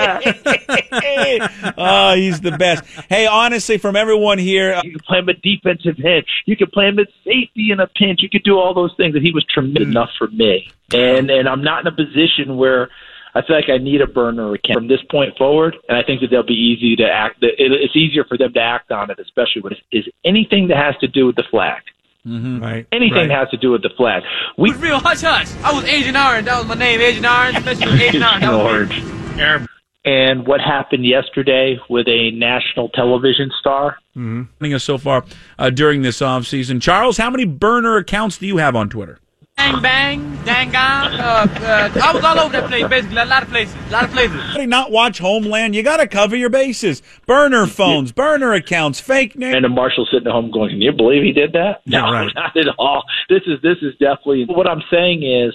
oh, 1.76 2.14
he's 2.14 2.40
the 2.40 2.56
best. 2.58 2.84
Hey, 3.10 3.26
honestly, 3.26 3.80
from 3.80 3.96
everyone 3.96 4.38
here, 4.38 4.76
uh, 4.76 4.84
You 4.84 4.92
could 4.92 5.04
play 5.06 5.18
him 5.18 5.30
at 5.30 5.42
defensive 5.42 5.96
end. 6.06 6.24
You 6.46 6.56
could 6.56 6.72
play 6.72 6.88
him 6.88 7.00
at 7.00 7.08
safety 7.24 7.72
in 7.72 7.80
a 7.80 7.88
pinch. 7.88 8.22
You 8.22 8.30
could 8.30 8.44
do 8.44 8.60
all 8.60 8.76
those 8.76 8.94
things, 8.96 9.16
and 9.16 9.26
he 9.26 9.32
was 9.32 9.44
tremendous 9.52 9.88
enough 9.88 10.12
for 10.20 10.28
me. 10.28 10.70
And 10.94 11.32
and 11.32 11.50
I'm 11.50 11.64
not 11.64 11.82
in 11.82 11.88
a 11.88 11.96
position 11.96 12.58
where 12.58 12.90
I 13.34 13.42
feel 13.42 13.56
like 13.56 13.70
I 13.70 13.80
need 13.80 14.02
a 14.02 14.08
burner 14.08 14.54
account 14.54 14.78
from 14.78 14.88
this 14.88 15.02
point 15.10 15.36
forward. 15.36 15.76
And 15.90 15.98
I 15.98 16.04
think 16.04 16.22
that 16.22 16.28
they'll 16.30 16.44
be 16.46 16.54
easy 16.54 16.96
to 16.98 17.10
act. 17.10 17.40
It's 17.42 17.96
easier 17.96 18.24
for 18.24 18.38
them 18.38 18.54
to 18.54 18.62
act 18.62 18.92
on 18.92 19.10
it, 19.10 19.18
especially 19.20 19.64
when 19.64 19.74
it 19.74 19.80
is 19.92 20.06
anything 20.24 20.68
that 20.68 20.78
has 20.78 20.96
to 21.00 21.08
do 21.08 21.26
with 21.26 21.38
the 21.38 21.44
flag. 21.50 21.82
Right. 22.26 22.88
Anything 22.92 23.14
right. 23.14 23.28
that 23.28 23.38
has 23.38 23.50
to 23.50 23.58
do 23.58 23.72
with 23.72 23.84
the 23.84 23.92
flag. 23.96 24.24
We 24.58 24.70
It 24.70 24.74
was 24.74 24.82
real 24.82 25.00
hush 25.00 25.22
hush. 25.22 25.54
I 25.64 25.74
was 25.74 25.86
Agent 25.86 26.18
Orange. 26.18 26.46
That 26.46 26.58
was 26.58 26.68
my 26.68 26.76
name, 26.76 27.00
Agent 27.00 27.26
Orange. 27.26 27.58
Especially 27.58 28.04
Agent 28.04 28.24
Orange. 28.24 28.42
That 28.42 28.52
was 28.52 28.90
me. 28.90 29.04
Lord. 29.04 29.40
Air 29.40 29.68
And 30.06 30.48
what 30.48 30.60
happened 30.62 31.06
yesterday 31.06 31.80
with 31.90 32.08
a 32.08 32.32
national 32.32 32.90
television 32.90 33.52
star? 33.60 33.98
joining 34.16 34.74
us 34.74 34.84
so 34.84 34.98
far 34.98 35.26
uh, 35.60 35.70
during 35.70 36.02
this 36.02 36.22
off 36.22 36.46
season. 36.48 36.80
Charles, 36.80 37.18
how 37.18 37.30
many 37.30 37.46
burner 37.46 37.98
accounts 37.98 38.38
do 38.38 38.48
you 38.48 38.58
have 38.58 38.76
on 38.76 38.90
Twitter? 38.90 39.20
Bang 39.58 39.82
bang, 39.82 40.38
dang 40.44 40.70
gong. 40.70 41.14
Uh, 41.14 41.48
uh, 41.62 42.00
I 42.04 42.14
was 42.14 42.24
all 42.26 42.38
over 42.40 42.52
that 42.52 42.68
place, 42.68 42.88
basically. 42.90 43.18
A 43.18 43.26
lot 43.26 43.42
of 43.42 43.50
places. 43.50 43.74
A 43.88 43.92
lot 43.92 44.04
of 44.04 44.12
places. 44.12 44.40
How 44.40 44.56
do 44.56 44.62
you 44.62 44.68
not 44.68 44.92
watch 44.92 45.18
Homeland? 45.18 45.74
You 45.76 45.82
got 45.82 45.98
to 45.98 46.08
cover 46.08 46.36
your 46.36 46.50
bases. 46.50 47.02
Burner 47.26 47.66
phones, 47.66 48.12
burner 48.12 48.54
accounts, 48.54 49.00
fake 49.00 49.38
names. 49.38 49.56
And 49.56 49.64
the 49.64 49.70
marshal 49.70 50.06
sitting 50.12 50.28
at 50.28 50.34
home 50.34 50.52
going, 50.52 50.72
"Can 50.72 50.82
you 50.82 50.92
believe 50.92 51.24
he 51.24 51.32
did 51.32 51.54
that?" 51.54 51.82
Yeah, 51.86 52.02
no, 52.02 52.12
right. 52.12 52.32
not 52.36 52.56
at 52.58 52.68
all. 52.78 53.04
This 53.30 53.44
is 53.48 53.62
this 53.64 53.78
is 53.82 53.94
definitely 53.94 54.46
what 54.46 54.68
I'm 54.68 54.84
saying 54.92 55.24
is 55.24 55.54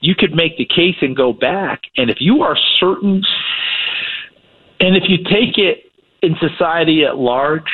you 0.00 0.14
could 0.14 0.34
make 0.34 0.58
the 0.58 0.66
case 0.66 0.96
and 1.00 1.16
go 1.16 1.32
back, 1.32 1.80
and 1.96 2.10
if 2.10 2.18
you 2.20 2.42
are 2.42 2.56
certain, 2.78 3.22
and 4.78 4.94
if 4.94 5.04
you 5.08 5.16
take 5.24 5.56
it 5.56 5.90
in 6.22 6.36
society 6.38 7.04
at 7.04 7.16
large, 7.16 7.70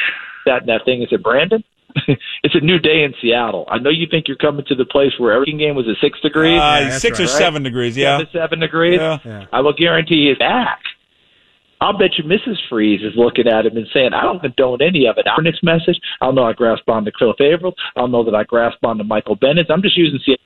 that 0.47 0.67
that 0.67 0.85
thing 0.85 1.03
is 1.03 1.09
it, 1.11 1.23
Brandon. 1.23 1.65
it's 2.43 2.55
a 2.55 2.61
new 2.61 2.79
day 2.79 3.03
in 3.05 3.15
Seattle. 3.21 3.65
I 3.69 3.79
know 3.79 3.91
you 3.91 4.07
think 4.11 4.29
you're 4.29 4.37
coming 4.37 4.65
to 4.69 4.75
the 4.75 4.85
place 4.85 5.13
where 5.19 5.33
every 5.33 5.53
game 5.53 5.75
was 5.75 5.87
at 5.89 5.97
six 6.01 6.21
degrees, 6.21 6.61
Uh, 6.61 6.81
that's 6.81 7.01
six 7.01 7.19
or 7.19 7.25
right. 7.25 7.31
seven 7.31 7.63
degrees, 7.63 7.97
yeah. 7.97 8.19
seven, 8.19 8.33
seven 8.33 8.61
degrees. 8.61 8.99
Yeah. 9.01 9.19
Yeah. 9.25 9.47
I 9.53 9.61
will 9.61 9.73
guarantee 9.73 10.29
he's 10.29 10.39
back. 10.39 10.81
I'll 11.81 11.97
bet 11.97 12.19
you 12.19 12.25
Mrs. 12.25 12.57
Freeze 12.69 13.03
is 13.03 13.13
looking 13.17 13.47
at 13.47 13.65
him 13.65 13.77
and 13.77 13.87
saying, 13.95 14.11
I 14.13 14.23
don't 14.23 14.41
condone 14.41 14.83
any 14.83 15.07
of 15.07 15.17
it. 15.17 15.27
Our 15.29 15.41
next 15.43 15.63
message, 15.63 15.99
I 16.21 16.27
don't 16.27 16.35
know 16.35 16.45
I 16.45 16.53
grasp 16.53 16.89
on 16.89 17.05
to 17.05 17.13
Phil 17.19 17.35
Favre. 17.39 17.69
I 17.97 18.01
don't 18.01 18.11
know 18.11 18.25
that 18.25 18.35
I 18.35 18.43
grasp 18.45 18.79
on 18.85 18.99
to 18.99 19.05
Michael 19.05 19.37
Bennett. 19.37 19.71
I'm 19.71 19.83
just 19.83 19.97
using 19.97 20.19
C. 20.27 20.37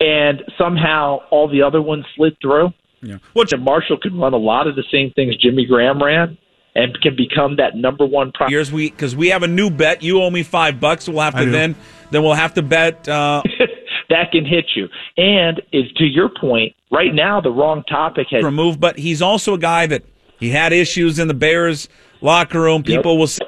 And 0.00 0.42
somehow 0.56 1.18
all 1.30 1.48
the 1.48 1.62
other 1.62 1.82
ones 1.82 2.04
slid 2.14 2.36
through. 2.40 2.68
Yeah. 3.02 3.18
What's 3.32 3.52
And 3.52 3.64
Marshall 3.64 3.98
could 4.00 4.14
run 4.14 4.34
a 4.34 4.38
lot 4.38 4.68
of 4.68 4.76
the 4.76 4.84
same 4.92 5.10
things 5.12 5.36
Jimmy 5.36 5.66
Graham 5.66 6.02
ran 6.02 6.38
and 6.78 7.00
can 7.00 7.16
become 7.16 7.56
that 7.56 7.74
number 7.74 8.06
one 8.06 8.30
pro- 8.32 8.48
years 8.48 8.70
we 8.70 8.90
because 8.90 9.16
we 9.16 9.28
have 9.28 9.42
a 9.42 9.48
new 9.48 9.68
bet. 9.68 10.02
You 10.02 10.22
owe 10.22 10.30
me 10.30 10.44
five 10.44 10.78
bucks. 10.78 11.08
We'll 11.08 11.20
have 11.20 11.36
to 11.36 11.50
then 11.50 11.74
then 12.10 12.22
we'll 12.22 12.34
have 12.34 12.54
to 12.54 12.62
bet. 12.62 13.08
Uh, 13.08 13.42
that 14.08 14.30
can 14.30 14.46
hit 14.46 14.66
you. 14.76 14.88
And 15.16 15.60
is 15.72 15.90
to 15.96 16.04
your 16.04 16.30
point, 16.40 16.74
right 16.90 17.12
now 17.12 17.40
the 17.40 17.50
wrong 17.50 17.82
topic 17.84 18.28
has 18.30 18.44
removed. 18.44 18.80
but 18.80 18.96
he's 18.98 19.20
also 19.20 19.54
a 19.54 19.58
guy 19.58 19.86
that 19.86 20.04
he 20.38 20.50
had 20.50 20.72
issues 20.72 21.18
in 21.18 21.26
the 21.26 21.34
Bears 21.34 21.88
locker 22.20 22.60
room. 22.60 22.84
People 22.84 23.18
will 23.18 23.26
say, 23.26 23.44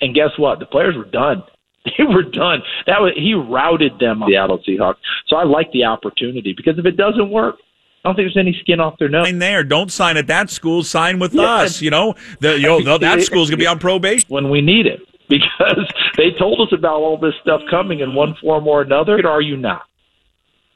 And 0.00 0.14
guess 0.14 0.30
what? 0.38 0.60
The 0.60 0.66
players 0.66 0.96
were 0.96 1.10
done. 1.10 1.42
They 1.96 2.04
were 2.04 2.22
done. 2.22 2.60
That 2.86 3.00
was 3.00 3.14
he 3.16 3.32
routed 3.32 3.92
them, 3.98 4.20
the 4.20 4.26
Seattle 4.28 4.62
Seahawks. 4.68 4.96
So 5.28 5.36
I 5.36 5.44
like 5.44 5.72
the 5.72 5.84
opportunity 5.84 6.52
because 6.54 6.78
if 6.78 6.84
it 6.84 6.98
doesn't 6.98 7.30
work, 7.30 7.56
I 8.04 8.08
don't 8.08 8.16
think 8.16 8.32
there's 8.32 8.36
any 8.38 8.56
skin 8.60 8.80
off 8.80 8.98
their 8.98 9.08
nose. 9.10 9.26
sign 9.26 9.38
there. 9.38 9.62
Don't 9.62 9.92
sign 9.92 10.16
at 10.16 10.26
that 10.28 10.48
school. 10.50 10.82
Sign 10.82 11.18
with 11.18 11.34
Yeah. 11.34 11.42
us. 11.42 11.82
You 11.82 11.90
know, 11.90 12.14
the, 12.40 12.58
you 12.58 12.82
know 12.82 12.96
that 12.98 13.20
school's 13.22 13.50
gonna 13.50 13.58
be 13.58 13.66
on 13.66 13.78
probation. 13.78 14.26
when 14.28 14.48
we 14.50 14.60
need 14.62 14.86
it 14.86 15.00
because 15.28 15.86
they 16.16 16.30
told 16.38 16.60
us 16.60 16.72
about 16.76 16.94
all 16.96 17.18
this 17.18 17.34
stuff 17.42 17.60
coming 17.70 18.00
in 18.00 18.14
one 18.14 18.34
form 18.40 18.66
or 18.66 18.80
another. 18.82 19.24
Are 19.28 19.42
you 19.42 19.56
not? 19.56 19.82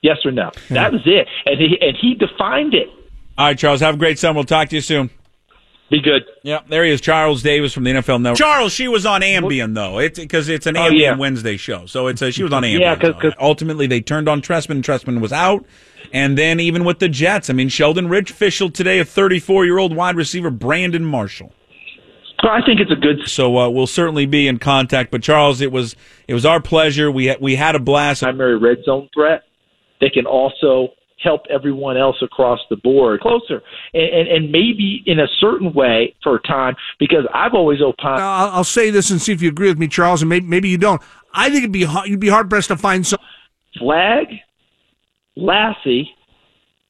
Yes 0.02 0.18
or 0.24 0.32
no? 0.32 0.50
That 0.68 0.92
was 0.92 1.00
it, 1.06 1.26
and 1.46 1.58
he 1.58 1.78
and 1.80 1.96
he 2.00 2.14
defined 2.14 2.74
it. 2.74 2.88
All 3.38 3.46
right, 3.46 3.58
Charles. 3.58 3.80
Have 3.80 3.94
a 3.94 3.98
great 3.98 4.18
summer. 4.18 4.36
We'll 4.36 4.44
talk 4.44 4.68
to 4.68 4.76
you 4.76 4.82
soon. 4.82 5.08
Be 5.94 6.00
good. 6.00 6.24
Yeah, 6.42 6.58
there 6.68 6.84
he 6.84 6.90
is, 6.90 7.00
Charles 7.00 7.40
Davis 7.42 7.72
from 7.72 7.84
the 7.84 7.92
NFL 7.92 8.20
Network. 8.20 8.38
Charles, 8.38 8.72
she 8.72 8.88
was 8.88 9.06
on 9.06 9.20
Ambien 9.20 9.74
though. 9.74 9.98
It's 10.00 10.18
because 10.18 10.48
it's 10.48 10.66
an 10.66 10.76
Oh, 10.76 10.80
Ambien 10.90 10.98
yeah. 11.00 11.16
Wednesday 11.16 11.56
show, 11.56 11.86
so 11.86 12.08
it's 12.08 12.20
a, 12.20 12.32
she 12.32 12.42
was 12.42 12.52
on 12.52 12.64
Ambien. 12.64 12.80
Yeah, 12.80 12.96
'cause- 12.96 13.12
though. 13.14 13.20
'cause- 13.20 13.32
ultimately 13.40 13.86
they 13.86 14.00
turned 14.00 14.28
on 14.28 14.42
Trestman. 14.42 14.70
and 14.72 14.84
Trestman 14.84 15.20
was 15.20 15.32
out, 15.32 15.64
and 16.12 16.36
then 16.36 16.58
even 16.58 16.82
with 16.84 16.98
the 16.98 17.08
Jets, 17.08 17.48
I 17.48 17.52
mean 17.52 17.68
Sheldon 17.68 18.08
Rich 18.08 18.32
official 18.32 18.70
today, 18.70 18.98
a 18.98 19.04
34 19.04 19.64
year 19.66 19.78
old 19.78 19.94
wide 19.94 20.16
receiver 20.16 20.50
Brandon 20.50 21.04
Marshall. 21.04 21.52
But 22.42 22.50
I 22.50 22.60
think 22.66 22.80
it's 22.80 22.90
a 22.90 22.96
good 22.96 23.28
So 23.28 23.56
uh, 23.56 23.68
we'll 23.68 23.86
certainly 23.86 24.26
be 24.26 24.48
in 24.48 24.58
contact. 24.58 25.12
But 25.12 25.22
Charles, 25.22 25.60
it 25.60 25.70
was 25.70 25.94
it 26.26 26.34
was 26.34 26.44
our 26.44 26.60
pleasure. 26.60 27.08
We 27.10 27.28
ha- 27.28 27.36
we 27.40 27.54
had 27.54 27.76
a 27.76 27.78
blast. 27.78 28.22
primary 28.22 28.58
red 28.58 28.78
zone 28.84 29.08
threat. 29.14 29.44
They 30.00 30.10
can 30.10 30.26
also 30.26 30.88
help 31.22 31.42
everyone 31.50 31.96
else 31.96 32.16
across 32.22 32.60
the 32.70 32.76
board 32.76 33.20
closer, 33.20 33.62
and, 33.92 34.02
and, 34.02 34.28
and 34.28 34.52
maybe 34.52 35.02
in 35.06 35.20
a 35.20 35.26
certain 35.40 35.72
way 35.72 36.14
for 36.22 36.36
a 36.36 36.42
time. 36.42 36.74
Because 36.98 37.26
I've 37.32 37.54
always 37.54 37.80
opined 37.80 38.20
I'll, 38.20 38.50
I'll 38.50 38.64
say 38.64 38.90
this 38.90 39.10
and 39.10 39.20
see 39.20 39.32
if 39.32 39.42
you 39.42 39.48
agree 39.48 39.68
with 39.68 39.78
me, 39.78 39.88
Charles, 39.88 40.22
and 40.22 40.28
maybe, 40.28 40.46
maybe 40.46 40.68
you 40.68 40.78
don't. 40.78 41.00
I 41.32 41.48
think 41.48 41.58
it'd 41.58 41.72
be 41.72 41.84
hard, 41.84 42.08
you'd 42.08 42.20
be 42.20 42.28
hard 42.28 42.50
pressed 42.50 42.68
to 42.68 42.76
find 42.76 43.06
some. 43.06 43.18
flag, 43.78 44.26
Lassie, 45.36 46.10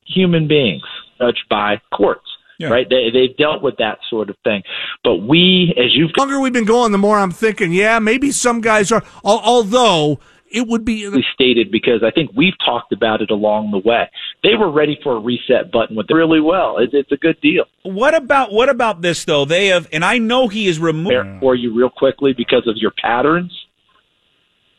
human 0.06 0.48
beings 0.48 0.82
judged 1.18 1.44
by 1.48 1.80
courts. 1.92 2.26
Yeah. 2.58 2.68
Right? 2.68 2.88
They 2.88 3.10
they've 3.12 3.36
dealt 3.36 3.62
with 3.62 3.78
that 3.78 3.98
sort 4.08 4.30
of 4.30 4.36
thing. 4.44 4.62
But 5.02 5.16
we, 5.16 5.74
as 5.76 5.92
you've 5.92 6.12
The 6.14 6.20
longer 6.20 6.40
we've 6.40 6.52
been 6.52 6.64
going, 6.64 6.92
the 6.92 6.98
more 6.98 7.18
I'm 7.18 7.32
thinking, 7.32 7.72
yeah, 7.72 7.98
maybe 7.98 8.30
some 8.30 8.60
guys 8.60 8.92
are. 8.92 9.02
Although 9.24 10.20
it 10.54 10.68
would 10.68 10.84
be 10.84 11.10
stated, 11.34 11.70
because 11.70 12.02
I 12.02 12.10
think 12.10 12.30
we've 12.36 12.54
talked 12.64 12.92
about 12.92 13.20
it 13.20 13.30
along 13.30 13.72
the 13.72 13.78
way. 13.78 14.08
They 14.42 14.54
were 14.58 14.70
ready 14.70 14.98
for 15.02 15.16
a 15.16 15.20
reset 15.20 15.72
button 15.72 15.96
with 15.96 16.06
really 16.10 16.40
well. 16.40 16.78
It, 16.78 16.90
it's 16.92 17.12
a 17.12 17.16
good 17.16 17.40
deal. 17.40 17.64
What 17.82 18.14
about 18.14 18.52
what 18.52 18.68
about 18.68 19.02
this 19.02 19.24
though? 19.24 19.44
They 19.44 19.66
have, 19.66 19.88
and 19.92 20.04
I 20.04 20.18
know 20.18 20.48
he 20.48 20.68
is 20.68 20.78
removed. 20.78 21.40
For 21.40 21.54
you 21.54 21.76
real 21.76 21.90
quickly 21.90 22.32
because 22.32 22.66
of 22.66 22.76
your 22.76 22.92
patterns. 22.92 23.52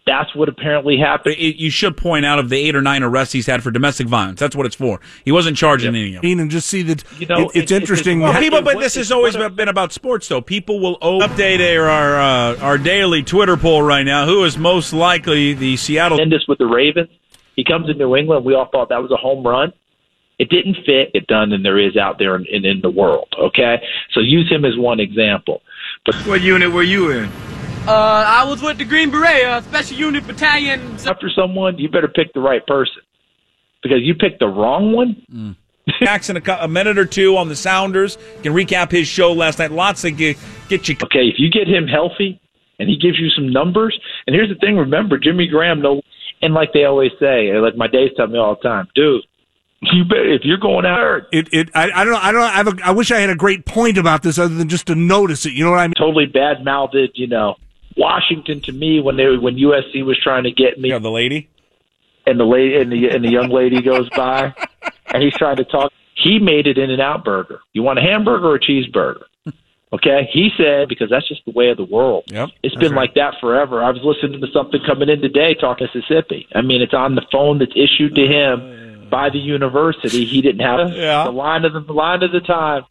That's 0.07 0.35
what 0.35 0.49
apparently 0.49 0.97
happened. 0.99 1.35
It- 1.39 1.55
you 1.55 1.71
should 1.71 1.97
point 1.97 2.25
out 2.27 2.37
of 2.37 2.49
the 2.49 2.57
eight 2.57 2.75
or 2.75 2.81
nine 2.83 3.01
arrests 3.01 3.33
he's 3.33 3.47
had 3.47 3.63
for 3.63 3.71
domestic 3.71 4.05
violence. 4.05 4.39
That's 4.39 4.55
what 4.55 4.67
it's 4.67 4.75
for. 4.75 4.99
He 5.23 5.31
wasn't 5.31 5.57
charging 5.57 5.95
any 5.95 6.15
of 6.15 6.21
them. 6.21 6.39
and 6.39 6.51
just 6.51 6.67
see 6.67 6.83
that 6.83 7.03
You 7.19 7.25
know, 7.25 7.37
it- 7.39 7.45
it's 7.47 7.55
it's- 7.55 7.71
interesting. 7.71 8.19
Well, 8.21 8.31
Well, 8.33 8.41
people, 8.41 8.59
it- 8.59 8.65
but 8.65 8.75
what- 8.75 8.83
this 8.83 8.93
has 8.95 9.11
always 9.11 9.35
what- 9.35 9.55
been 9.55 9.67
about 9.67 9.93
sports, 9.93 10.27
though. 10.27 10.41
People 10.41 10.79
will 10.79 10.97
o- 11.01 11.19
update 11.21 11.59
our 11.59 11.89
our, 11.89 12.19
uh, 12.19 12.57
our 12.61 12.77
daily 12.77 13.23
Twitter 13.23 13.57
poll 13.57 13.81
right 13.81 14.05
now. 14.05 14.25
Who 14.27 14.43
is 14.43 14.57
most 14.59 14.93
likely 14.93 15.53
the 15.53 15.75
Seattle? 15.77 16.17
Tremendous 16.17 16.47
with 16.47 16.59
the 16.59 16.67
Ravens. 16.67 17.09
He 17.55 17.63
comes 17.63 17.87
to 17.87 17.93
New 17.95 18.15
England. 18.15 18.45
We 18.45 18.53
all 18.53 18.65
thought 18.65 18.89
that 18.89 19.01
was 19.01 19.09
a 19.11 19.17
home 19.17 19.43
run. 19.45 19.73
It 20.37 20.49
didn't 20.49 20.75
fit. 20.85 21.11
It 21.15 21.25
done 21.27 21.49
than 21.49 21.63
there 21.63 21.79
is 21.79 21.95
out 21.97 22.19
there 22.19 22.35
in, 22.35 22.45
in, 22.45 22.65
in 22.65 22.81
the 22.81 22.89
world. 22.91 23.29
Okay, 23.39 23.77
so 24.13 24.19
use 24.19 24.49
him 24.51 24.65
as 24.65 24.75
one 24.77 24.99
example. 24.99 25.61
But 26.05 26.13
What 26.27 26.41
unit 26.41 26.71
were 26.71 26.83
you 26.83 27.09
in? 27.09 27.29
Uh, 27.87 28.23
I 28.27 28.43
was 28.45 28.63
with 28.63 28.79
the 28.79 28.85
Green 28.85 29.11
Beret, 29.11 29.45
uh, 29.45 29.61
Special 29.61 29.97
Unit 29.97 30.25
Battalion. 30.25 30.81
after 31.05 31.29
someone, 31.29 31.77
you 31.77 31.87
better 31.87 32.07
pick 32.07 32.33
the 32.33 32.39
right 32.39 32.65
person 32.65 33.03
because 33.83 33.99
you 34.01 34.15
picked 34.15 34.39
the 34.39 34.47
wrong 34.47 34.91
one. 34.93 35.55
Jackson, 35.99 36.35
a, 36.35 36.41
cou- 36.41 36.57
a 36.59 36.67
minute 36.67 36.97
or 36.97 37.05
two 37.05 37.37
on 37.37 37.47
the 37.47 37.55
Sounders. 37.55 38.17
Can 38.41 38.53
recap 38.53 38.91
his 38.91 39.07
show 39.07 39.33
last 39.33 39.59
night. 39.59 39.71
Lots 39.71 40.01
to 40.01 40.09
get, 40.09 40.35
get 40.67 40.89
you. 40.89 40.95
Okay, 41.03 41.27
if 41.27 41.35
you 41.37 41.51
get 41.51 41.67
him 41.67 41.87
healthy 41.87 42.41
and 42.79 42.89
he 42.89 42.97
gives 42.97 43.19
you 43.19 43.29
some 43.29 43.51
numbers, 43.51 43.97
and 44.25 44.35
here's 44.35 44.49
the 44.49 44.55
thing: 44.55 44.77
remember 44.77 45.19
Jimmy 45.19 45.47
Graham. 45.47 45.81
No, 45.81 46.01
and 46.41 46.55
like 46.55 46.73
they 46.73 46.85
always 46.85 47.11
say, 47.19 47.51
like 47.59 47.75
my 47.75 47.87
days 47.87 48.09
tell 48.17 48.25
me 48.25 48.39
all 48.39 48.55
the 48.55 48.67
time, 48.67 48.87
dude. 48.95 49.21
You 49.81 50.05
bet 50.05 50.25
if 50.25 50.41
you're 50.43 50.57
going 50.57 50.85
out 50.87 51.27
it, 51.31 51.49
it, 51.53 51.69
I, 51.75 51.91
I 51.91 52.03
don't 52.03 52.13
know. 52.13 52.19
I 52.19 52.31
don't. 52.31 52.41
I, 52.41 52.49
have 52.49 52.67
a, 52.67 52.75
I 52.83 52.91
wish 52.91 53.11
I 53.11 53.19
had 53.19 53.29
a 53.29 53.35
great 53.35 53.65
point 53.67 53.99
about 53.99 54.23
this 54.23 54.39
other 54.39 54.55
than 54.55 54.69
just 54.69 54.87
to 54.87 54.95
notice 54.95 55.45
it. 55.45 55.53
You 55.53 55.65
know 55.65 55.71
what 55.71 55.79
I 55.79 55.87
mean? 55.87 55.93
totally 55.99 56.25
bad 56.25 56.65
mouthed, 56.65 57.11
you 57.13 57.27
know, 57.27 57.55
Washington 57.97 58.61
to 58.61 58.71
me 58.71 58.99
when 58.99 59.17
they 59.17 59.37
when 59.37 59.55
USC 59.55 60.03
was 60.05 60.17
trying 60.21 60.43
to 60.43 60.51
get 60.51 60.79
me, 60.79 60.89
You 60.89 60.95
know, 60.95 60.99
the 60.99 61.11
lady. 61.11 61.49
and 62.27 62.39
the 62.39 62.43
lady 62.45 62.75
and 62.77 62.91
the 62.91 63.09
and 63.09 63.23
the 63.23 63.29
young 63.29 63.49
lady 63.49 63.81
goes 63.81 64.09
by, 64.09 64.53
and 65.13 65.23
he's 65.23 65.33
trying 65.35 65.57
to 65.57 65.63
talk. 65.65 65.91
He 66.15 66.39
made 66.39 66.65
it 66.67 66.77
in 66.77 66.89
and 66.91 67.01
out 67.01 67.23
burger. 67.23 67.59
You 67.73 67.83
want 67.83 67.99
a 67.99 68.01
hamburger 68.01 68.47
or 68.47 68.55
a 68.55 68.59
cheeseburger? 68.59 69.23
Okay, 69.93 70.27
he 70.33 70.49
said 70.57 70.89
because 70.89 71.09
that's 71.09 71.27
just 71.27 71.45
the 71.45 71.51
way 71.51 71.69
of 71.69 71.77
the 71.77 71.85
world. 71.85 72.23
Yep. 72.27 72.49
It's 72.63 72.75
been 72.75 72.95
like 72.95 73.13
that 73.13 73.35
forever. 73.39 73.81
I 73.83 73.91
was 73.91 74.01
listening 74.03 74.41
to 74.41 74.47
something 74.51 74.81
coming 74.85 75.07
in 75.09 75.21
today 75.21 75.53
talking 75.53 75.87
to 75.87 75.97
Mississippi. 75.99 76.47
I 76.53 76.61
mean, 76.63 76.81
it's 76.81 76.93
on 76.93 77.15
the 77.15 77.21
phone 77.31 77.59
that's 77.59 77.71
issued 77.75 78.15
to 78.15 78.25
him 78.25 79.07
by 79.09 79.29
the 79.29 79.37
university. 79.37 80.25
He 80.25 80.41
didn't 80.41 80.61
have 80.65 80.91
Yeah. 80.91 81.23
the 81.25 81.31
line 81.31 81.63
of 81.63 81.73
the, 81.73 81.79
the 81.81 81.93
line 81.93 82.23
of 82.23 82.31
the 82.33 82.41
time. 82.41 82.83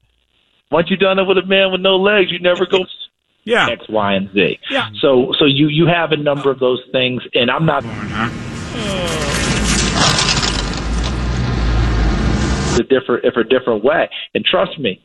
Once 0.70 0.88
you 0.90 0.96
done 0.96 1.18
it 1.18 1.24
with 1.24 1.36
a 1.36 1.44
man 1.44 1.72
with 1.72 1.80
no 1.82 1.96
legs, 1.96 2.30
you 2.30 2.38
never 2.38 2.64
go 2.64 2.78
Yeah. 3.44 3.68
X, 3.68 3.88
Y, 3.88 4.14
and 4.14 4.32
Z. 4.32 4.58
Yeah. 4.70 4.88
So, 5.00 5.32
so 5.38 5.44
you 5.44 5.68
you 5.68 5.86
have 5.86 6.12
a 6.12 6.16
number 6.16 6.50
of 6.50 6.58
those 6.58 6.82
things, 6.92 7.22
and 7.34 7.50
I'm 7.50 7.66
not 7.66 7.84
a 12.78 12.82
different 12.82 13.24
if 13.24 13.36
a 13.36 13.44
different 13.44 13.84
way. 13.84 14.08
And 14.34 14.44
trust 14.44 14.78
me, 14.78 15.04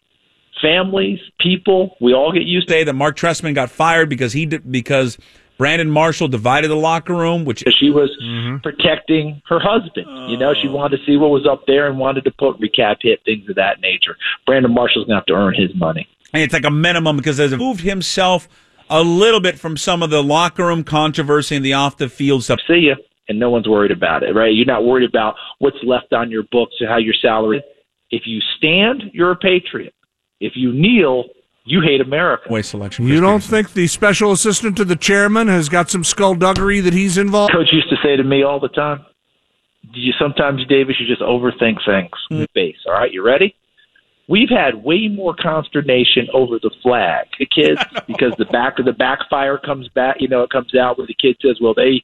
families, 0.62 1.19
people, 1.39 1.96
we 2.00 2.13
all 2.13 2.31
get 2.31 2.43
used 2.43 2.67
to. 2.67 2.74
Say 2.74 2.84
that 2.84 2.93
Marc 2.93 3.17
Trestman 3.17 3.55
got 3.55 3.69
fired 3.69 4.10
because 4.10 4.34
he 4.34 4.46
did, 4.46 4.72
because 4.72 5.17
Brandon 5.58 5.91
Marshall 5.91 6.29
divided 6.29 6.69
the 6.69 6.75
locker 6.75 7.13
room, 7.13 7.46
which. 7.46 7.63
She 7.77 7.89
was 7.89 8.10
mm-hmm. 8.24 8.58
protecting 8.58 9.41
her 9.48 9.60
husband. 9.60 10.08
You 10.31 10.38
know, 10.38 10.53
she 10.53 10.67
oh. 10.69 10.72
wanted 10.72 10.98
to 10.98 11.05
see 11.05 11.17
what 11.17 11.31
was 11.31 11.46
up 11.46 11.65
there 11.67 11.88
and 11.88 12.00
wanted 12.00 12.24
to 12.24 12.31
put 12.31 12.60
recap 12.60 12.98
hit 13.01 13.19
things 13.25 13.50
of 13.50 13.55
that 13.55 13.81
nature. 13.81 14.15
Brandon 14.46 14.74
Marshall's 14.74 15.05
gonna 15.05 15.17
have 15.17 15.25
to 15.25 15.34
earn 15.34 15.53
his 15.53 15.75
money. 15.75 16.08
And 16.33 16.43
it's 16.43 16.53
like 16.53 16.65
a 16.65 16.71
minimum 16.71 17.17
because 17.17 17.38
he's 17.38 17.55
moved 17.55 17.81
himself 17.81 18.48
a 18.89 19.03
little 19.03 19.39
bit 19.39 19.59
from 19.59 19.77
some 19.77 20.01
of 20.01 20.09
the 20.09 20.24
locker 20.24 20.65
room 20.65 20.83
controversy 20.83 21.55
and 21.55 21.65
the 21.65 21.74
off 21.74 21.98
the 21.98 22.09
field 22.09 22.43
stuff. 22.43 22.59
See 22.67 22.88
you, 22.88 22.95
and 23.27 23.39
no 23.39 23.50
one's 23.50 23.67
worried 23.67 23.91
about 23.91 24.24
it, 24.24 24.33
right? 24.33 24.53
You're 24.53 24.65
not 24.65 24.83
worried 24.83 25.07
about 25.07 25.36
what's 25.59 25.77
left 25.83 26.13
on 26.13 26.31
your 26.31 26.43
books 26.51 26.75
or 26.81 26.88
how 26.88 26.98
your 26.98 27.13
salary. 27.21 27.63
If 28.12 28.24
you 28.25 28.39
stand, 28.57 29.03
you're 29.13 29.31
a 29.31 29.36
patriot. 29.36 29.93
If 30.39 30.53
you 30.55 30.74
kneel, 30.74 31.25
you 31.65 31.81
hate 31.81 32.01
America. 32.01 32.51
Way 32.51 32.63
selection. 32.63 33.07
You 33.07 33.21
don't 33.21 33.43
think 33.43 33.74
the 33.74 33.86
special 33.88 34.31
assistant 34.31 34.77
to 34.77 34.86
the 34.86 34.95
chairman 34.95 35.48
has 35.48 35.69
got 35.69 35.91
some 35.91 36.03
skullduggery 36.03 36.79
that 36.79 36.93
he's 36.93 37.17
involved? 37.17 37.53
Coach 37.53 37.69
used 37.71 37.89
to 37.89 37.98
say 38.03 38.15
to 38.15 38.24
me 38.24 38.41
all 38.41 38.59
the 38.59 38.69
time, 38.69 39.05
"Do 39.93 40.00
"You 40.00 40.13
sometimes, 40.19 40.65
Davis, 40.65 40.95
you 41.00 41.05
just 41.05 41.21
overthink 41.21 41.86
things." 41.86 42.09
Hmm. 42.29 42.45
Face, 42.55 42.77
all 42.88 42.93
right, 42.93 43.12
you 43.13 43.21
ready? 43.21 43.53
We've 44.29 44.50
had 44.50 44.83
way 44.83 45.07
more 45.07 45.36
consternation 45.36 46.27
over 46.33 46.59
the 46.59 46.69
flag, 46.83 47.25
the 47.39 47.48
kids, 47.48 47.81
because 48.07 48.33
the 48.38 48.45
back 48.45 48.77
of 48.77 48.86
the 48.86 48.93
backfire 48.93 49.57
comes 49.57 49.88
back. 49.89 50.17
You 50.19 50.27
know, 50.27 50.43
it 50.43 50.51
comes 50.51 50.75
out 50.75 50.98
where 51.00 51.07
the 51.07 51.15
kid 51.15 51.36
says, 51.41 51.57
"Well, 51.59 51.74
they." 51.74 52.03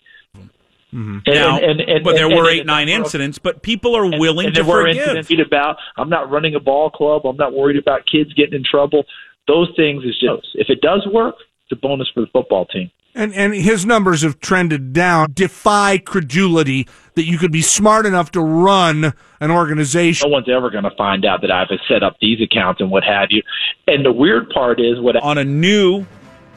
Mm-hmm. 0.93 1.17
And, 1.25 1.35
Now, 1.35 1.57
and- 1.59 1.81
and- 1.81 2.03
but 2.03 2.15
there 2.15 2.29
were 2.29 2.49
eight, 2.49 2.65
nine 2.65 2.87
incidents, 2.89 3.37
but 3.37 3.61
people 3.61 3.95
are 3.95 4.05
willing 4.17 4.47
to 4.47 4.53
there 4.53 4.63
were 4.63 4.87
forgive. 4.87 5.15
incidents 5.17 5.47
about 5.47 5.77
I'm 5.97 6.09
not 6.09 6.31
running 6.31 6.55
a 6.55 6.59
ball 6.59 6.89
club. 6.89 7.25
I'm 7.25 7.37
not 7.37 7.53
worried 7.53 7.77
about 7.77 8.05
kids 8.11 8.33
getting 8.33 8.53
in 8.55 8.63
trouble. 8.63 9.05
Those 9.47 9.69
things 9.75 10.03
is 10.03 10.17
just 10.19 10.47
if 10.55 10.69
it 10.69 10.81
does 10.81 11.05
work, 11.11 11.35
it's 11.63 11.77
a 11.77 11.81
bonus 11.81 12.09
for 12.13 12.21
the 12.21 12.27
football 12.27 12.65
team. 12.65 12.89
And 13.17 13.33
and 13.33 13.53
his 13.55 13.85
numbers 13.85 14.23
have 14.23 14.39
trended 14.41 14.91
down. 14.91 15.31
Defy 15.33 15.97
credulity 15.99 16.85
that 17.13 17.23
you 17.25 17.37
could 17.37 17.51
be 17.51 17.61
smart 17.61 18.05
enough 18.05 18.29
to 18.31 18.41
run 18.41 19.13
an 19.39 19.51
organization. 19.51 20.29
No 20.29 20.33
one's 20.33 20.49
ever 20.49 20.69
going 20.69 20.83
to 20.83 20.91
find 20.97 21.23
out 21.25 21.39
that 21.41 21.49
I've 21.49 21.69
set 21.87 22.03
up 22.03 22.17
these 22.19 22.41
accounts 22.41 22.81
and 22.81 22.91
what 22.91 23.03
have 23.05 23.29
you. 23.31 23.41
And 23.87 24.03
the 24.05 24.11
weird 24.11 24.49
part 24.49 24.81
is 24.81 24.99
what 24.99 25.15
on 25.15 25.37
a 25.37 25.45
new 25.45 26.05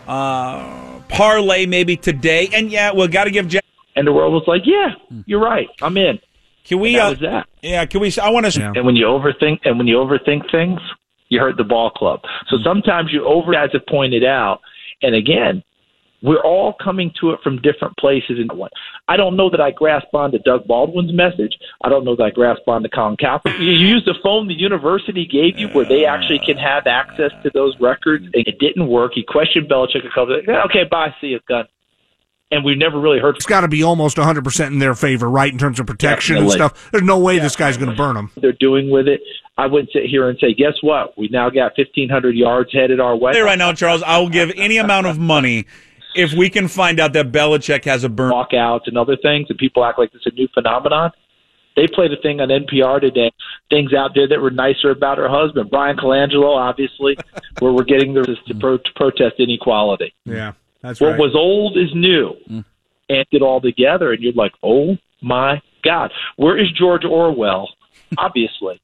uh, 0.08 1.00
parlay 1.08 1.66
maybe 1.66 1.96
today. 1.96 2.48
And 2.52 2.70
yeah, 2.70 2.92
we 2.92 3.06
got 3.08 3.24
to 3.24 3.30
give 3.30 3.46
Jack. 3.48 3.64
and 3.94 4.06
the 4.06 4.12
world 4.12 4.32
was 4.32 4.44
like, 4.46 4.62
"Yeah, 4.64 4.90
you're 5.26 5.40
right. 5.40 5.68
I'm 5.80 5.96
in." 5.96 6.18
Can 6.64 6.80
we? 6.80 6.88
And 6.90 6.98
that 6.98 7.06
Uh, 7.06 7.10
was 7.10 7.20
that. 7.20 7.46
yeah, 7.62 7.86
can 7.86 8.00
we? 8.00 8.12
I 8.20 8.30
want 8.30 8.50
to. 8.50 8.60
Yeah. 8.60 8.72
And 8.74 8.84
when 8.84 8.96
you 8.96 9.06
overthink 9.06 9.60
and 9.64 9.78
when 9.78 9.86
you 9.86 9.96
overthink 9.96 10.50
things, 10.50 10.80
you 11.28 11.38
hurt 11.40 11.56
the 11.56 11.64
ball 11.64 11.90
club. 11.90 12.20
So 12.48 12.56
sometimes 12.64 13.12
you 13.12 13.24
over, 13.24 13.54
as 13.54 13.70
it 13.74 13.86
pointed 13.88 14.24
out, 14.24 14.60
and 15.02 15.14
again, 15.14 15.62
we're 16.22 16.42
all 16.42 16.74
coming 16.82 17.12
to 17.20 17.30
it 17.30 17.40
from 17.42 17.60
different 17.60 17.96
places. 17.96 18.38
And 18.38 18.50
one, 18.52 18.70
I 19.06 19.16
don't 19.16 19.36
know 19.36 19.50
that 19.50 19.60
I 19.60 19.70
grasp 19.70 20.12
on 20.14 20.32
to 20.32 20.38
Doug 20.38 20.66
Baldwin's 20.66 21.12
message. 21.12 21.56
I 21.82 21.88
don't 21.88 22.04
know 22.04 22.16
that 22.16 22.24
I 22.24 22.30
grasp 22.30 22.66
on 22.66 22.82
to 22.82 22.88
Colin 22.88 23.16
Kaepernick. 23.16 23.58
You 23.58 23.72
use 23.72 24.04
the 24.04 24.14
phone 24.22 24.48
the 24.48 24.54
university 24.54 25.26
gave 25.26 25.58
you, 25.58 25.68
where 25.68 25.84
they 25.84 26.04
actually 26.04 26.40
can 26.44 26.56
have 26.56 26.86
access 26.86 27.30
to 27.42 27.50
those 27.54 27.78
records. 27.80 28.24
And 28.34 28.46
it 28.46 28.58
didn't 28.58 28.88
work. 28.88 29.12
He 29.14 29.22
questioned 29.22 29.68
Belichick 29.68 30.04
a 30.04 30.08
couple. 30.08 30.38
Of, 30.38 30.44
yeah, 30.46 30.64
okay, 30.64 30.84
bye, 30.90 31.14
see 31.20 31.28
you, 31.28 31.40
gun. 31.48 31.66
And 32.50 32.64
we've 32.64 32.78
never 32.78 32.98
really 32.98 33.18
heard 33.18 33.36
It's 33.36 33.44
got 33.44 33.60
to 33.60 33.68
be 33.68 33.82
almost 33.82 34.16
100% 34.16 34.66
in 34.68 34.78
their 34.78 34.94
favor, 34.94 35.28
right, 35.28 35.52
in 35.52 35.58
terms 35.58 35.78
of 35.78 35.86
protection 35.86 36.38
and 36.38 36.50
stuff. 36.50 36.90
There's 36.90 37.04
no 37.04 37.18
way 37.18 37.38
this 37.38 37.56
guy's 37.56 37.76
going 37.76 37.90
to 37.90 37.96
burn 37.96 38.14
them. 38.14 38.30
they're 38.36 38.52
doing 38.52 38.90
with 38.90 39.06
it. 39.06 39.20
I 39.58 39.66
wouldn't 39.66 39.90
sit 39.92 40.06
here 40.06 40.30
and 40.30 40.38
say, 40.38 40.54
guess 40.54 40.72
what? 40.80 41.18
We've 41.18 41.30
now 41.30 41.50
got 41.50 41.76
1,500 41.76 42.34
yards 42.34 42.72
headed 42.72 43.00
our 43.00 43.14
way. 43.16 43.34
Say 43.34 43.42
right 43.42 43.58
now, 43.58 43.74
Charles, 43.74 44.02
I 44.02 44.18
will 44.18 44.30
give 44.30 44.50
any 44.56 44.78
amount 44.78 45.08
of 45.08 45.18
money 45.18 45.66
if 46.14 46.32
we 46.32 46.50
can 46.50 46.68
find 46.68 47.00
out 47.00 47.12
that 47.14 47.32
Belichick 47.32 47.84
has 47.84 48.04
a 48.04 48.08
burn. 48.08 48.32
walkouts 48.32 48.86
and 48.86 48.96
other 48.98 49.16
things, 49.16 49.46
and 49.48 49.58
people 49.58 49.84
act 49.84 49.98
like 49.98 50.10
it's 50.14 50.26
a 50.26 50.32
new 50.32 50.48
phenomenon. 50.54 51.12
They 51.76 51.86
played 51.86 52.12
a 52.12 52.20
thing 52.20 52.40
on 52.40 52.48
NPR 52.48 53.00
today, 53.00 53.30
things 53.70 53.94
out 53.94 54.10
there 54.14 54.26
that 54.26 54.40
were 54.40 54.50
nicer 54.50 54.90
about 54.90 55.16
her 55.18 55.28
husband, 55.28 55.70
Bryan 55.70 55.96
Colangelo, 55.96 56.56
obviously, 56.56 57.16
where 57.60 57.72
we're 57.72 57.84
getting 57.84 58.14
the 58.14 58.24
to, 58.24 58.54
pro- 58.54 58.78
to 58.78 58.90
protest 58.96 59.36
inequality. 59.38 60.12
Yeah, 60.24 60.54
that's 60.82 61.00
What 61.00 61.10
right. 61.10 61.20
was 61.20 61.36
old 61.36 61.78
is 61.78 61.94
new, 61.94 62.34
mm-hmm. 62.50 62.60
and 63.08 63.26
it 63.30 63.42
all 63.42 63.60
together, 63.60 64.12
and 64.12 64.20
you're 64.20 64.32
like, 64.32 64.52
oh 64.62 64.96
my 65.22 65.62
God, 65.84 66.10
where 66.36 66.58
is 66.58 66.66
George 66.72 67.04
Orwell? 67.04 67.68
Obviously, 68.18 68.80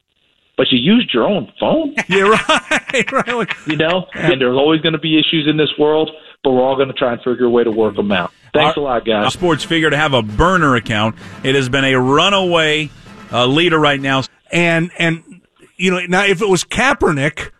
but 0.56 0.66
you 0.70 0.78
used 0.78 1.12
your 1.12 1.24
own 1.24 1.50
phone, 1.58 1.94
yeah, 2.08 2.22
right, 2.22 3.12
right. 3.12 3.48
You 3.66 3.76
know. 3.76 4.06
And 4.14 4.40
there's 4.40 4.56
always 4.56 4.80
going 4.82 4.92
to 4.92 5.00
be 5.00 5.18
issues 5.18 5.48
in 5.50 5.56
this 5.56 5.72
world, 5.78 6.10
but 6.44 6.52
we're 6.52 6.62
all 6.62 6.76
going 6.76 6.88
to 6.88 6.94
try 6.94 7.12
and 7.12 7.22
figure 7.22 7.46
a 7.46 7.50
way 7.50 7.64
to 7.64 7.70
work 7.72 7.96
them 7.96 8.12
out. 8.12 8.30
Thanks 8.52 8.76
a 8.76 8.80
lot, 8.80 9.02
A 9.02 9.04
guys. 9.04 9.32
sports 9.32 9.64
figure 9.64 9.90
to 9.90 9.96
have 9.96 10.12
a 10.14 10.22
burner 10.22 10.76
account. 10.76 11.16
It 11.42 11.56
has 11.56 11.68
been 11.68 11.84
a 11.84 11.98
runaway 11.98 12.90
uh, 13.32 13.46
leader 13.46 13.78
right 13.80 14.00
now. 14.00 14.22
and 14.52 14.92
and 14.98 15.40
you 15.76 15.90
know 15.90 15.98
now 16.06 16.24
if 16.24 16.40
it 16.40 16.48
was 16.48 16.62
Kaepernick, 16.62 17.50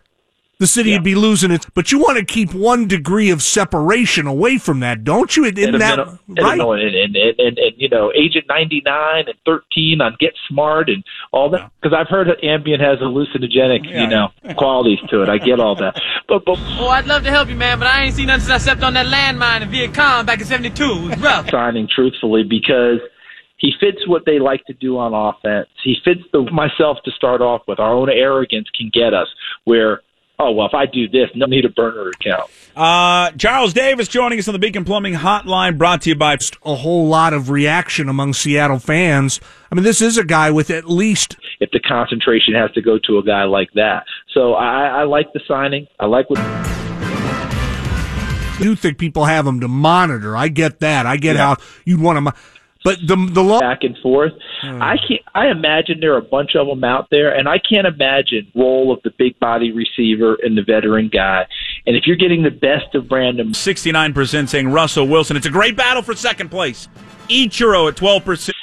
the 0.59 0.67
city 0.67 0.93
would 0.93 1.03
be 1.03 1.15
losing 1.15 1.51
it. 1.51 1.65
But 1.73 1.91
you 1.91 1.99
want 1.99 2.17
to 2.17 2.25
keep 2.25 2.53
one 2.53 2.87
degree 2.87 3.29
of 3.29 3.41
separation 3.41 4.27
away 4.27 4.57
from 4.57 4.79
that, 4.81 5.03
don't 5.03 5.35
you? 5.35 5.45
Isn't 5.45 5.57
and, 5.57 5.81
that 5.81 5.99
and, 5.99 6.19
and, 6.27 6.39
right? 6.39 6.59
and, 6.59 6.95
and, 6.95 7.15
and, 7.15 7.39
and, 7.39 7.57
and 7.57 7.73
you 7.77 7.89
know, 7.89 8.11
Agent 8.13 8.45
99 8.47 9.25
and 9.27 9.35
13 9.45 10.01
on 10.01 10.15
Get 10.19 10.33
Smart 10.47 10.89
and 10.89 11.03
all 11.31 11.49
that. 11.49 11.71
Because 11.81 11.95
I've 11.97 12.07
heard 12.09 12.27
that 12.27 12.41
Ambien 12.41 12.79
has 12.79 12.99
hallucinogenic, 12.99 13.89
you 13.89 14.07
know, 14.07 14.29
qualities 14.55 14.99
to 15.09 15.21
it. 15.21 15.29
I 15.29 15.37
get 15.37 15.59
all 15.59 15.75
that. 15.75 16.01
But, 16.27 16.43
but 16.43 16.57
Oh, 16.57 16.87
I'd 16.87 17.05
love 17.05 17.23
to 17.23 17.29
help 17.29 17.49
you, 17.49 17.55
man, 17.55 17.77
but 17.77 17.87
I 17.87 18.03
ain't 18.03 18.15
seen 18.15 18.27
nothing 18.27 18.41
since 18.41 18.51
I 18.51 18.57
stepped 18.57 18.81
on 18.81 18.95
that 18.95 19.05
landmine 19.05 19.61
in 19.61 19.69
Viet 19.69 19.93
Cong 19.93 20.25
back 20.25 20.39
in 20.39 20.47
72. 20.47 20.83
It 20.83 21.09
was 21.09 21.19
rough. 21.19 21.49
signing 21.51 21.87
truthfully 21.93 22.43
because 22.43 22.99
he 23.57 23.71
fits 23.79 24.07
what 24.07 24.23
they 24.25 24.39
like 24.39 24.63
to 24.65 24.73
do 24.73 24.97
on 24.97 25.13
offense. 25.13 25.69
He 25.83 25.95
fits 26.03 26.21
the 26.33 26.41
myself 26.51 26.97
to 27.05 27.11
start 27.11 27.41
off 27.41 27.61
with. 27.67 27.79
Our 27.79 27.93
own 27.93 28.09
arrogance 28.09 28.67
can 28.75 28.89
get 28.93 29.13
us 29.13 29.27
where, 29.63 30.01
oh, 30.39 30.51
well, 30.51 30.67
if 30.67 30.73
I 30.73 30.85
do 30.85 31.07
this, 31.07 31.29
no 31.35 31.45
need 31.45 31.65
a 31.65 31.69
burner 31.69 32.09
account. 32.09 32.49
Uh, 32.75 33.31
Charles 33.31 33.73
Davis 33.73 34.07
joining 34.07 34.37
us 34.39 34.47
on 34.47 34.53
the 34.53 34.59
Beacon 34.59 34.83
Plumbing 34.83 35.13
Hotline, 35.13 35.77
brought 35.77 36.01
to 36.03 36.09
you 36.09 36.15
by. 36.15 36.37
a 36.63 36.75
whole 36.75 37.07
lot 37.07 37.33
of 37.33 37.49
reaction 37.49 38.09
among 38.09 38.33
Seattle 38.33 38.79
fans. 38.79 39.39
I 39.71 39.75
mean, 39.75 39.83
this 39.83 40.01
is 40.01 40.17
a 40.17 40.23
guy 40.23 40.51
with 40.51 40.69
at 40.69 40.89
least 40.89 41.37
If 41.59 41.71
the 41.71 41.79
concentration 41.79 42.53
has 42.53 42.71
to 42.73 42.81
go 42.81 42.99
to 43.07 43.17
a 43.17 43.23
guy 43.23 43.43
like 43.43 43.71
that. 43.75 44.05
So 44.33 44.53
I, 44.53 44.87
I 44.87 45.03
like 45.03 45.31
the 45.33 45.41
signing. 45.47 45.87
I 45.99 46.05
like 46.05 46.29
what 46.29 46.39
I 46.39 46.75
do 48.59 48.75
think 48.75 48.97
people 48.97 49.25
have 49.25 49.45
him 49.45 49.59
to 49.59 49.67
monitor. 49.67 50.35
I 50.35 50.47
get 50.47 50.79
that. 50.79 51.05
I 51.05 51.17
get 51.17 51.35
how 51.35 51.57
you'd 51.83 51.99
want 51.99 52.17
to, 52.17 52.21
mo- 52.21 52.31
but 52.85 52.99
the 53.05 53.15
the 53.33 53.43
law. 53.43 53.59
back 53.59 53.79
and 53.81 53.97
forth. 53.97 54.31
Hmm. 54.61 54.81
I 54.81 54.95
can't. 54.97 55.21
I 55.33 55.47
imagine 55.47 55.99
there 55.99 56.13
are 56.13 56.19
a 56.19 56.21
bunch 56.21 56.55
of 56.55 56.67
them 56.67 56.83
out 56.83 57.07
there, 57.09 57.35
and 57.35 57.49
I 57.49 57.57
can't 57.57 57.87
imagine 57.87 58.49
role 58.55 58.93
of 58.93 59.01
the 59.03 59.11
big 59.17 59.37
body 59.39 59.71
receiver 59.71 60.37
and 60.43 60.55
the 60.55 60.61
veteran 60.61 61.09
guy. 61.11 61.47
And 61.87 61.95
if 61.95 62.03
you're 62.05 62.15
getting 62.15 62.43
the 62.43 62.51
best 62.51 62.93
of 62.93 63.09
Brandon, 63.09 63.47
69% 63.47 64.47
saying 64.47 64.69
Russell 64.69 65.07
Wilson. 65.07 65.35
It's 65.35 65.47
a 65.47 65.51
great 65.51 65.75
battle 65.75 66.03
for 66.03 66.15
second 66.15 66.49
place. 66.49 66.87
Ichiro 67.27 67.89
at 67.89 67.97
12%. 67.97 68.53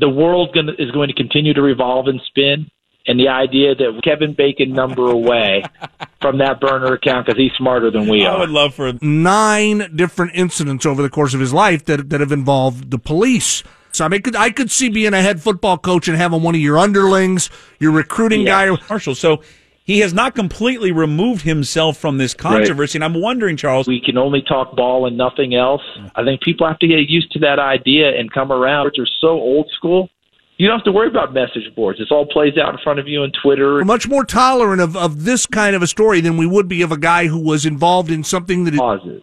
the 0.00 0.08
world 0.08 0.52
gonna, 0.52 0.72
is 0.76 0.90
going 0.90 1.06
to 1.06 1.14
continue 1.14 1.54
to 1.54 1.62
revolve 1.62 2.08
and 2.08 2.20
spin. 2.26 2.68
And 3.08 3.18
the 3.18 3.28
idea 3.28 3.74
that 3.74 4.00
Kevin 4.04 4.34
Bacon 4.34 4.72
number 4.72 5.10
away 5.10 5.64
from 6.20 6.38
that 6.38 6.60
burner 6.60 6.92
account 6.92 7.26
because 7.26 7.38
he's 7.38 7.52
smarter 7.56 7.90
than 7.90 8.06
we 8.06 8.24
are. 8.24 8.36
I 8.36 8.40
would 8.40 8.50
love 8.50 8.74
for 8.74 8.92
nine 9.00 9.90
different 9.96 10.32
incidents 10.34 10.84
over 10.86 11.02
the 11.02 11.10
course 11.10 11.34
of 11.34 11.40
his 11.40 11.52
life 11.52 11.84
that 11.86 12.10
that 12.10 12.20
have 12.20 12.32
involved 12.32 12.90
the 12.90 12.98
police. 12.98 13.62
So 13.92 14.04
I 14.04 14.08
mean, 14.08 14.22
could, 14.22 14.36
I 14.36 14.50
could 14.50 14.70
see 14.70 14.90
being 14.90 15.14
a 15.14 15.22
head 15.22 15.42
football 15.42 15.78
coach 15.78 16.06
and 16.06 16.16
having 16.16 16.42
one 16.42 16.54
of 16.54 16.60
your 16.60 16.78
underlings, 16.78 17.50
your 17.80 17.90
recruiting 17.92 18.42
Yeah. 18.42 18.66
guy. 18.66 18.82
Marshall. 18.88 19.14
So 19.14 19.42
he 19.88 20.00
has 20.00 20.12
not 20.12 20.34
completely 20.34 20.92
removed 20.92 21.42
himself 21.42 21.96
from 21.96 22.18
this 22.18 22.34
controversy. 22.34 22.98
And 22.98 23.04
I'm 23.04 23.18
wondering, 23.18 23.56
Charles, 23.56 23.88
we 23.88 24.02
can 24.04 24.18
only 24.18 24.42
talk 24.42 24.76
ball 24.76 25.06
and 25.06 25.16
nothing 25.16 25.54
else. 25.54 25.80
I 26.14 26.24
think 26.24 26.42
people 26.42 26.66
have 26.66 26.78
to 26.80 26.86
get 26.86 27.08
used 27.08 27.32
to 27.32 27.38
that 27.38 27.58
idea 27.58 28.10
and 28.18 28.30
come 28.30 28.52
around. 28.52 28.90
They're 28.94 29.08
so 29.18 29.28
old 29.28 29.70
school. 29.74 30.10
You 30.58 30.66
don't 30.66 30.78
have 30.78 30.84
to 30.86 30.92
worry 30.92 31.06
about 31.06 31.32
message 31.32 31.72
boards. 31.76 32.00
It 32.00 32.08
all 32.10 32.26
plays 32.26 32.58
out 32.58 32.74
in 32.74 32.80
front 32.82 32.98
of 32.98 33.06
you 33.06 33.22
on 33.22 33.30
Twitter. 33.42 33.74
We're 33.74 33.84
much 33.84 34.08
more 34.08 34.24
tolerant 34.24 34.80
of, 34.80 34.96
of 34.96 35.24
this 35.24 35.46
kind 35.46 35.76
of 35.76 35.82
a 35.82 35.86
story 35.86 36.20
than 36.20 36.36
we 36.36 36.46
would 36.46 36.66
be 36.66 36.82
of 36.82 36.90
a 36.90 36.96
guy 36.96 37.28
who 37.28 37.38
was 37.38 37.64
involved 37.64 38.10
in 38.10 38.24
something 38.24 38.64
that 38.64 38.74
is 38.74 38.80
causes. 38.80 39.22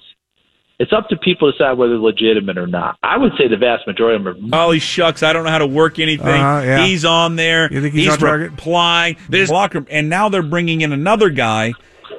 It's 0.80 0.94
up 0.94 1.10
to 1.10 1.18
people 1.18 1.52
to 1.52 1.58
decide 1.58 1.78
whether 1.78 1.94
they're 1.94 2.00
legitimate 2.00 2.58
or 2.58 2.68
not. 2.68 2.98
I 3.04 3.18
would 3.18 3.34
say 3.38 3.50
the 3.50 3.58
vast 3.58 3.86
majority 3.86 4.16
of 4.16 4.36
them 4.36 4.54
are 4.54 4.64
Holy 4.64 4.80
shucks, 4.80 5.24
I 5.24 5.34
don't 5.34 5.44
know 5.44 5.50
how 5.50 5.58
to 5.58 5.68
work 5.68 6.00
anything. 6.00 6.28
Uh-huh, 6.28 6.62
yeah. 6.66 6.86
He's 6.86 7.04
on 7.04 7.36
there. 7.36 7.72
You 7.72 7.82
think 7.82 7.94
he's 7.94 8.10
on 8.10 8.18
target? 8.18 8.52
replying. 8.52 9.18
This 9.28 9.50
locker 9.50 9.80
room, 9.80 9.88
and 9.90 10.10
now 10.10 10.30
they're 10.30 10.42
bringing 10.42 10.82
in 10.82 10.94
another 10.94 11.30
guy. 11.30 11.74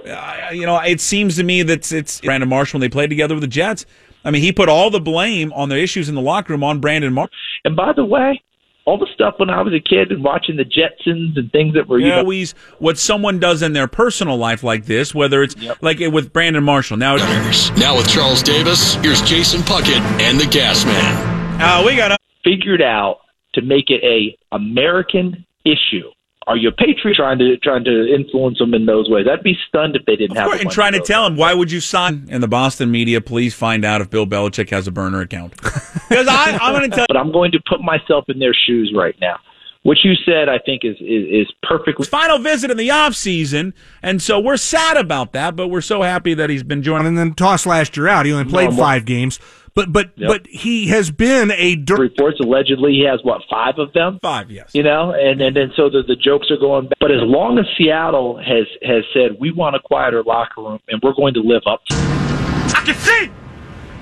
Uh, 0.06 0.50
you 0.52 0.66
know, 0.66 0.78
it 0.78 1.00
seems 1.00 1.36
to 1.36 1.42
me 1.42 1.62
that 1.62 1.90
it's 1.90 2.20
Brandon 2.20 2.48
Marshall 2.48 2.78
when 2.78 2.82
they 2.82 2.88
played 2.90 3.08
together 3.10 3.34
with 3.34 3.42
the 3.42 3.48
Jets. 3.48 3.86
I 4.24 4.30
mean, 4.30 4.42
he 4.42 4.52
put 4.52 4.68
all 4.68 4.90
the 4.90 5.00
blame 5.00 5.52
on 5.52 5.68
the 5.68 5.78
issues 5.78 6.08
in 6.08 6.14
the 6.14 6.20
locker 6.20 6.52
room 6.52 6.64
on 6.64 6.80
Brandon 6.80 7.12
Marshall. 7.12 7.32
And 7.64 7.76
by 7.76 7.92
the 7.94 8.04
way, 8.04 8.42
all 8.86 8.96
the 8.98 9.08
stuff 9.12 9.34
when 9.38 9.50
I 9.50 9.60
was 9.62 9.74
a 9.74 9.80
kid 9.80 10.12
and 10.12 10.22
watching 10.22 10.56
the 10.56 10.64
Jetsons 10.64 11.36
and 11.36 11.50
things 11.50 11.74
that 11.74 11.88
were, 11.88 11.98
you 11.98 12.08
know, 12.08 12.20
Always 12.20 12.52
what 12.78 12.96
someone 12.98 13.40
does 13.40 13.60
in 13.60 13.72
their 13.72 13.88
personal 13.88 14.36
life 14.36 14.62
like 14.62 14.86
this, 14.86 15.14
whether 15.14 15.42
it's 15.42 15.56
like 15.82 16.00
it 16.00 16.08
with 16.08 16.32
Brandon 16.32 16.62
Marshall. 16.62 16.96
Now, 16.96 17.16
Now 17.16 17.96
with 17.96 18.08
Charles 18.08 18.42
Davis, 18.42 18.94
here's 18.96 19.20
Jason 19.22 19.60
Puckett 19.62 20.00
and 20.20 20.40
the 20.40 20.46
Gas 20.46 20.84
Man. 20.84 21.60
uh, 21.60 21.82
we 21.84 21.96
got 21.96 22.12
a 22.12 22.16
figured 22.44 22.80
out 22.80 23.18
to 23.54 23.62
make 23.62 23.90
it 23.90 24.02
a 24.04 24.38
American 24.54 25.44
issue. 25.64 26.08
Are 26.46 26.56
you 26.56 26.68
a 26.68 26.72
patriot 26.72 27.16
trying 27.16 27.38
to 27.38 27.56
trying 27.56 27.82
to 27.84 28.14
influence 28.14 28.58
them 28.58 28.72
in 28.72 28.86
those 28.86 29.10
ways? 29.10 29.26
I'd 29.30 29.42
be 29.42 29.56
stunned 29.68 29.96
if 29.96 30.04
they 30.06 30.14
didn't 30.14 30.36
have. 30.36 30.52
a 30.52 30.60
and 30.60 30.70
trying 30.70 30.92
to 30.92 31.00
tell 31.00 31.26
him 31.26 31.36
why 31.36 31.52
would 31.52 31.72
you 31.72 31.80
sign 31.80 32.28
in 32.30 32.40
the 32.40 32.46
Boston 32.46 32.90
media? 32.90 33.20
Please 33.20 33.52
find 33.52 33.84
out 33.84 34.00
if 34.00 34.10
Bill 34.10 34.26
Belichick 34.26 34.70
has 34.70 34.86
a 34.86 34.92
burner 34.92 35.20
account 35.22 35.56
because 36.08 36.28
I'm 36.30 36.72
going 36.72 36.88
to 36.88 36.96
tell. 36.96 37.06
But 37.08 37.16
I'm 37.16 37.32
going 37.32 37.50
to 37.52 37.60
put 37.68 37.80
myself 37.80 38.26
in 38.28 38.38
their 38.38 38.54
shoes 38.54 38.92
right 38.96 39.16
now. 39.20 39.38
What 39.82 39.98
you 40.02 40.14
said, 40.24 40.48
I 40.48 40.58
think, 40.58 40.84
is 40.84 40.96
is, 41.00 41.46
is 41.46 41.52
perfectly. 41.62 42.06
final 42.06 42.38
visit 42.38 42.70
in 42.70 42.76
the 42.76 42.90
off 42.90 43.14
season, 43.14 43.74
and 44.02 44.20
so 44.22 44.38
we're 44.38 44.56
sad 44.56 44.96
about 44.96 45.32
that, 45.32 45.54
but 45.56 45.68
we're 45.68 45.80
so 45.80 46.02
happy 46.02 46.34
that 46.34 46.50
he's 46.50 46.64
been 46.64 46.82
joining. 46.82 47.08
and 47.08 47.18
then 47.18 47.34
tossed 47.34 47.66
last 47.66 47.96
year 47.96 48.08
out. 48.08 48.26
He 48.26 48.32
only 48.32 48.50
played 48.50 48.70
Normal. 48.70 48.84
five 48.84 49.04
games, 49.04 49.38
but 49.76 49.92
but 49.92 50.10
Yep. 50.16 50.28
but 50.28 50.46
he 50.48 50.88
has 50.88 51.10
been 51.10 51.52
a 51.52 51.76
dirt. 51.76 52.00
Reports 52.00 52.40
allegedly 52.40 52.92
he 52.92 53.04
has 53.08 53.20
what 53.22 53.42
five 53.48 53.78
of 53.78 53.92
them. 53.92 54.18
Five, 54.22 54.50
yes. 54.50 54.70
you 54.74 54.82
know, 54.82 55.12
and 55.12 55.40
and 55.40 55.54
then 55.54 55.72
so 55.76 55.88
the 55.88 56.02
the 56.02 56.16
jokes 56.16 56.50
are 56.50 56.56
going. 56.56 56.88
Back. 56.88 56.98
But 56.98 57.12
as 57.12 57.20
long 57.22 57.58
as 57.58 57.66
Seattle 57.78 58.38
has 58.38 58.66
has 58.82 59.04
said 59.12 59.36
we 59.38 59.52
want 59.52 59.76
a 59.76 59.80
quieter 59.80 60.24
locker 60.24 60.62
room 60.62 60.80
and 60.88 61.00
we're 61.02 61.14
going 61.14 61.34
to 61.34 61.40
live 61.40 61.62
up, 61.66 61.84
to 61.86 61.94
I 61.94 62.82
can 62.84 62.94
see! 62.94 63.30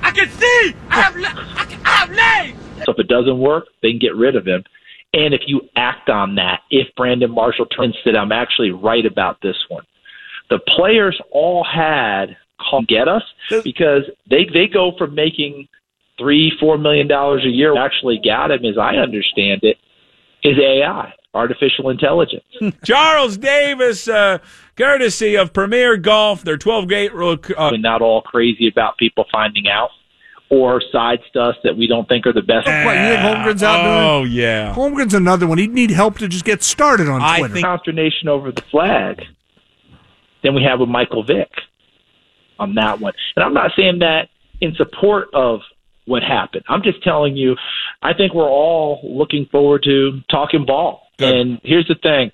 I 0.00 0.10
can 0.10 0.28
see! 0.30 0.74
I 0.90 1.00
have, 1.02 1.16
le- 1.16 1.26
I, 1.26 1.64
can, 1.64 1.80
I 1.84 1.90
have 1.90 2.10
legs! 2.10 2.84
so 2.84 2.92
if 2.92 2.98
it 2.98 3.08
doesn't 3.08 3.38
work, 3.38 3.64
they 3.82 3.90
can 3.90 3.98
get 3.98 4.14
rid 4.14 4.36
of 4.36 4.46
him. 4.46 4.62
And 5.12 5.32
if 5.34 5.42
you 5.46 5.62
act 5.76 6.08
on 6.08 6.34
that, 6.36 6.60
if 6.70 6.88
Brandon 6.96 7.30
Marshall 7.30 7.66
turns 7.66 7.96
that 8.04 8.16
I'm 8.16 8.32
actually 8.32 8.70
right 8.70 9.06
about 9.06 9.40
this 9.42 9.56
one, 9.68 9.84
the 10.50 10.58
players 10.76 11.20
all 11.30 11.64
had 11.64 12.36
call 12.60 12.82
get 12.86 13.08
us 13.08 13.22
because 13.62 14.02
they 14.30 14.46
they 14.52 14.66
go 14.66 14.92
from 14.96 15.14
making 15.14 15.68
three 16.18 16.52
four 16.60 16.78
million 16.78 17.08
dollars 17.08 17.44
a 17.44 17.48
year. 17.50 17.76
Actually, 17.78 18.20
got 18.24 18.50
him 18.50 18.64
as 18.64 18.78
I 18.78 18.96
understand 18.96 19.60
it 19.62 19.76
is 20.42 20.58
AI, 20.58 21.12
artificial 21.32 21.88
intelligence. 21.90 22.44
Charles 22.84 23.36
Davis, 23.38 24.06
uh, 24.08 24.38
courtesy 24.76 25.36
of 25.36 25.52
Premier 25.54 25.96
Golf, 25.96 26.42
their 26.44 26.58
12 26.58 26.86
gate. 26.88 27.12
Uh, 27.14 27.36
and 27.56 27.82
not 27.82 28.02
all 28.02 28.20
crazy 28.22 28.68
about 28.68 28.98
people 28.98 29.24
finding 29.32 29.68
out 29.68 29.88
or 30.50 30.82
side 30.92 31.20
stuff 31.30 31.56
that 31.64 31.74
we 31.76 31.86
don't 31.86 32.06
think 32.08 32.26
are 32.26 32.32
the 32.34 32.42
best. 32.42 32.66
What, 32.66 32.74
you 32.94 33.08
think 33.08 33.20
Holmgren's 33.20 33.62
out 33.62 33.80
oh 33.86 34.20
doing? 34.22 34.32
yeah. 34.32 34.74
Holmgren's 34.74 35.14
another 35.14 35.46
one. 35.46 35.56
He'd 35.56 35.72
need 35.72 35.90
help 35.90 36.18
to 36.18 36.28
just 36.28 36.44
get 36.44 36.62
started 36.62 37.08
on 37.08 37.22
I 37.22 37.38
Twitter. 37.38 37.54
think- 37.54 37.64
Consternation 37.66 38.28
over 38.28 38.52
the 38.52 38.62
flag. 38.70 39.22
Then 40.42 40.54
we 40.54 40.62
have 40.62 40.78
with 40.80 40.90
Michael 40.90 41.24
Vick 41.24 41.50
on 42.58 42.74
that 42.74 43.00
one. 43.00 43.12
And 43.36 43.44
I'm 43.44 43.54
not 43.54 43.72
saying 43.76 44.00
that 44.00 44.28
in 44.60 44.74
support 44.76 45.28
of 45.34 45.60
what 46.06 46.22
happened. 46.22 46.64
I'm 46.68 46.82
just 46.82 47.02
telling 47.02 47.36
you, 47.36 47.56
I 48.02 48.12
think 48.14 48.34
we're 48.34 48.50
all 48.50 49.00
looking 49.02 49.46
forward 49.50 49.82
to 49.84 50.20
talking 50.30 50.66
ball. 50.66 51.08
And 51.18 51.60
here's 51.62 51.86
the 51.86 51.94
thing 51.94 52.32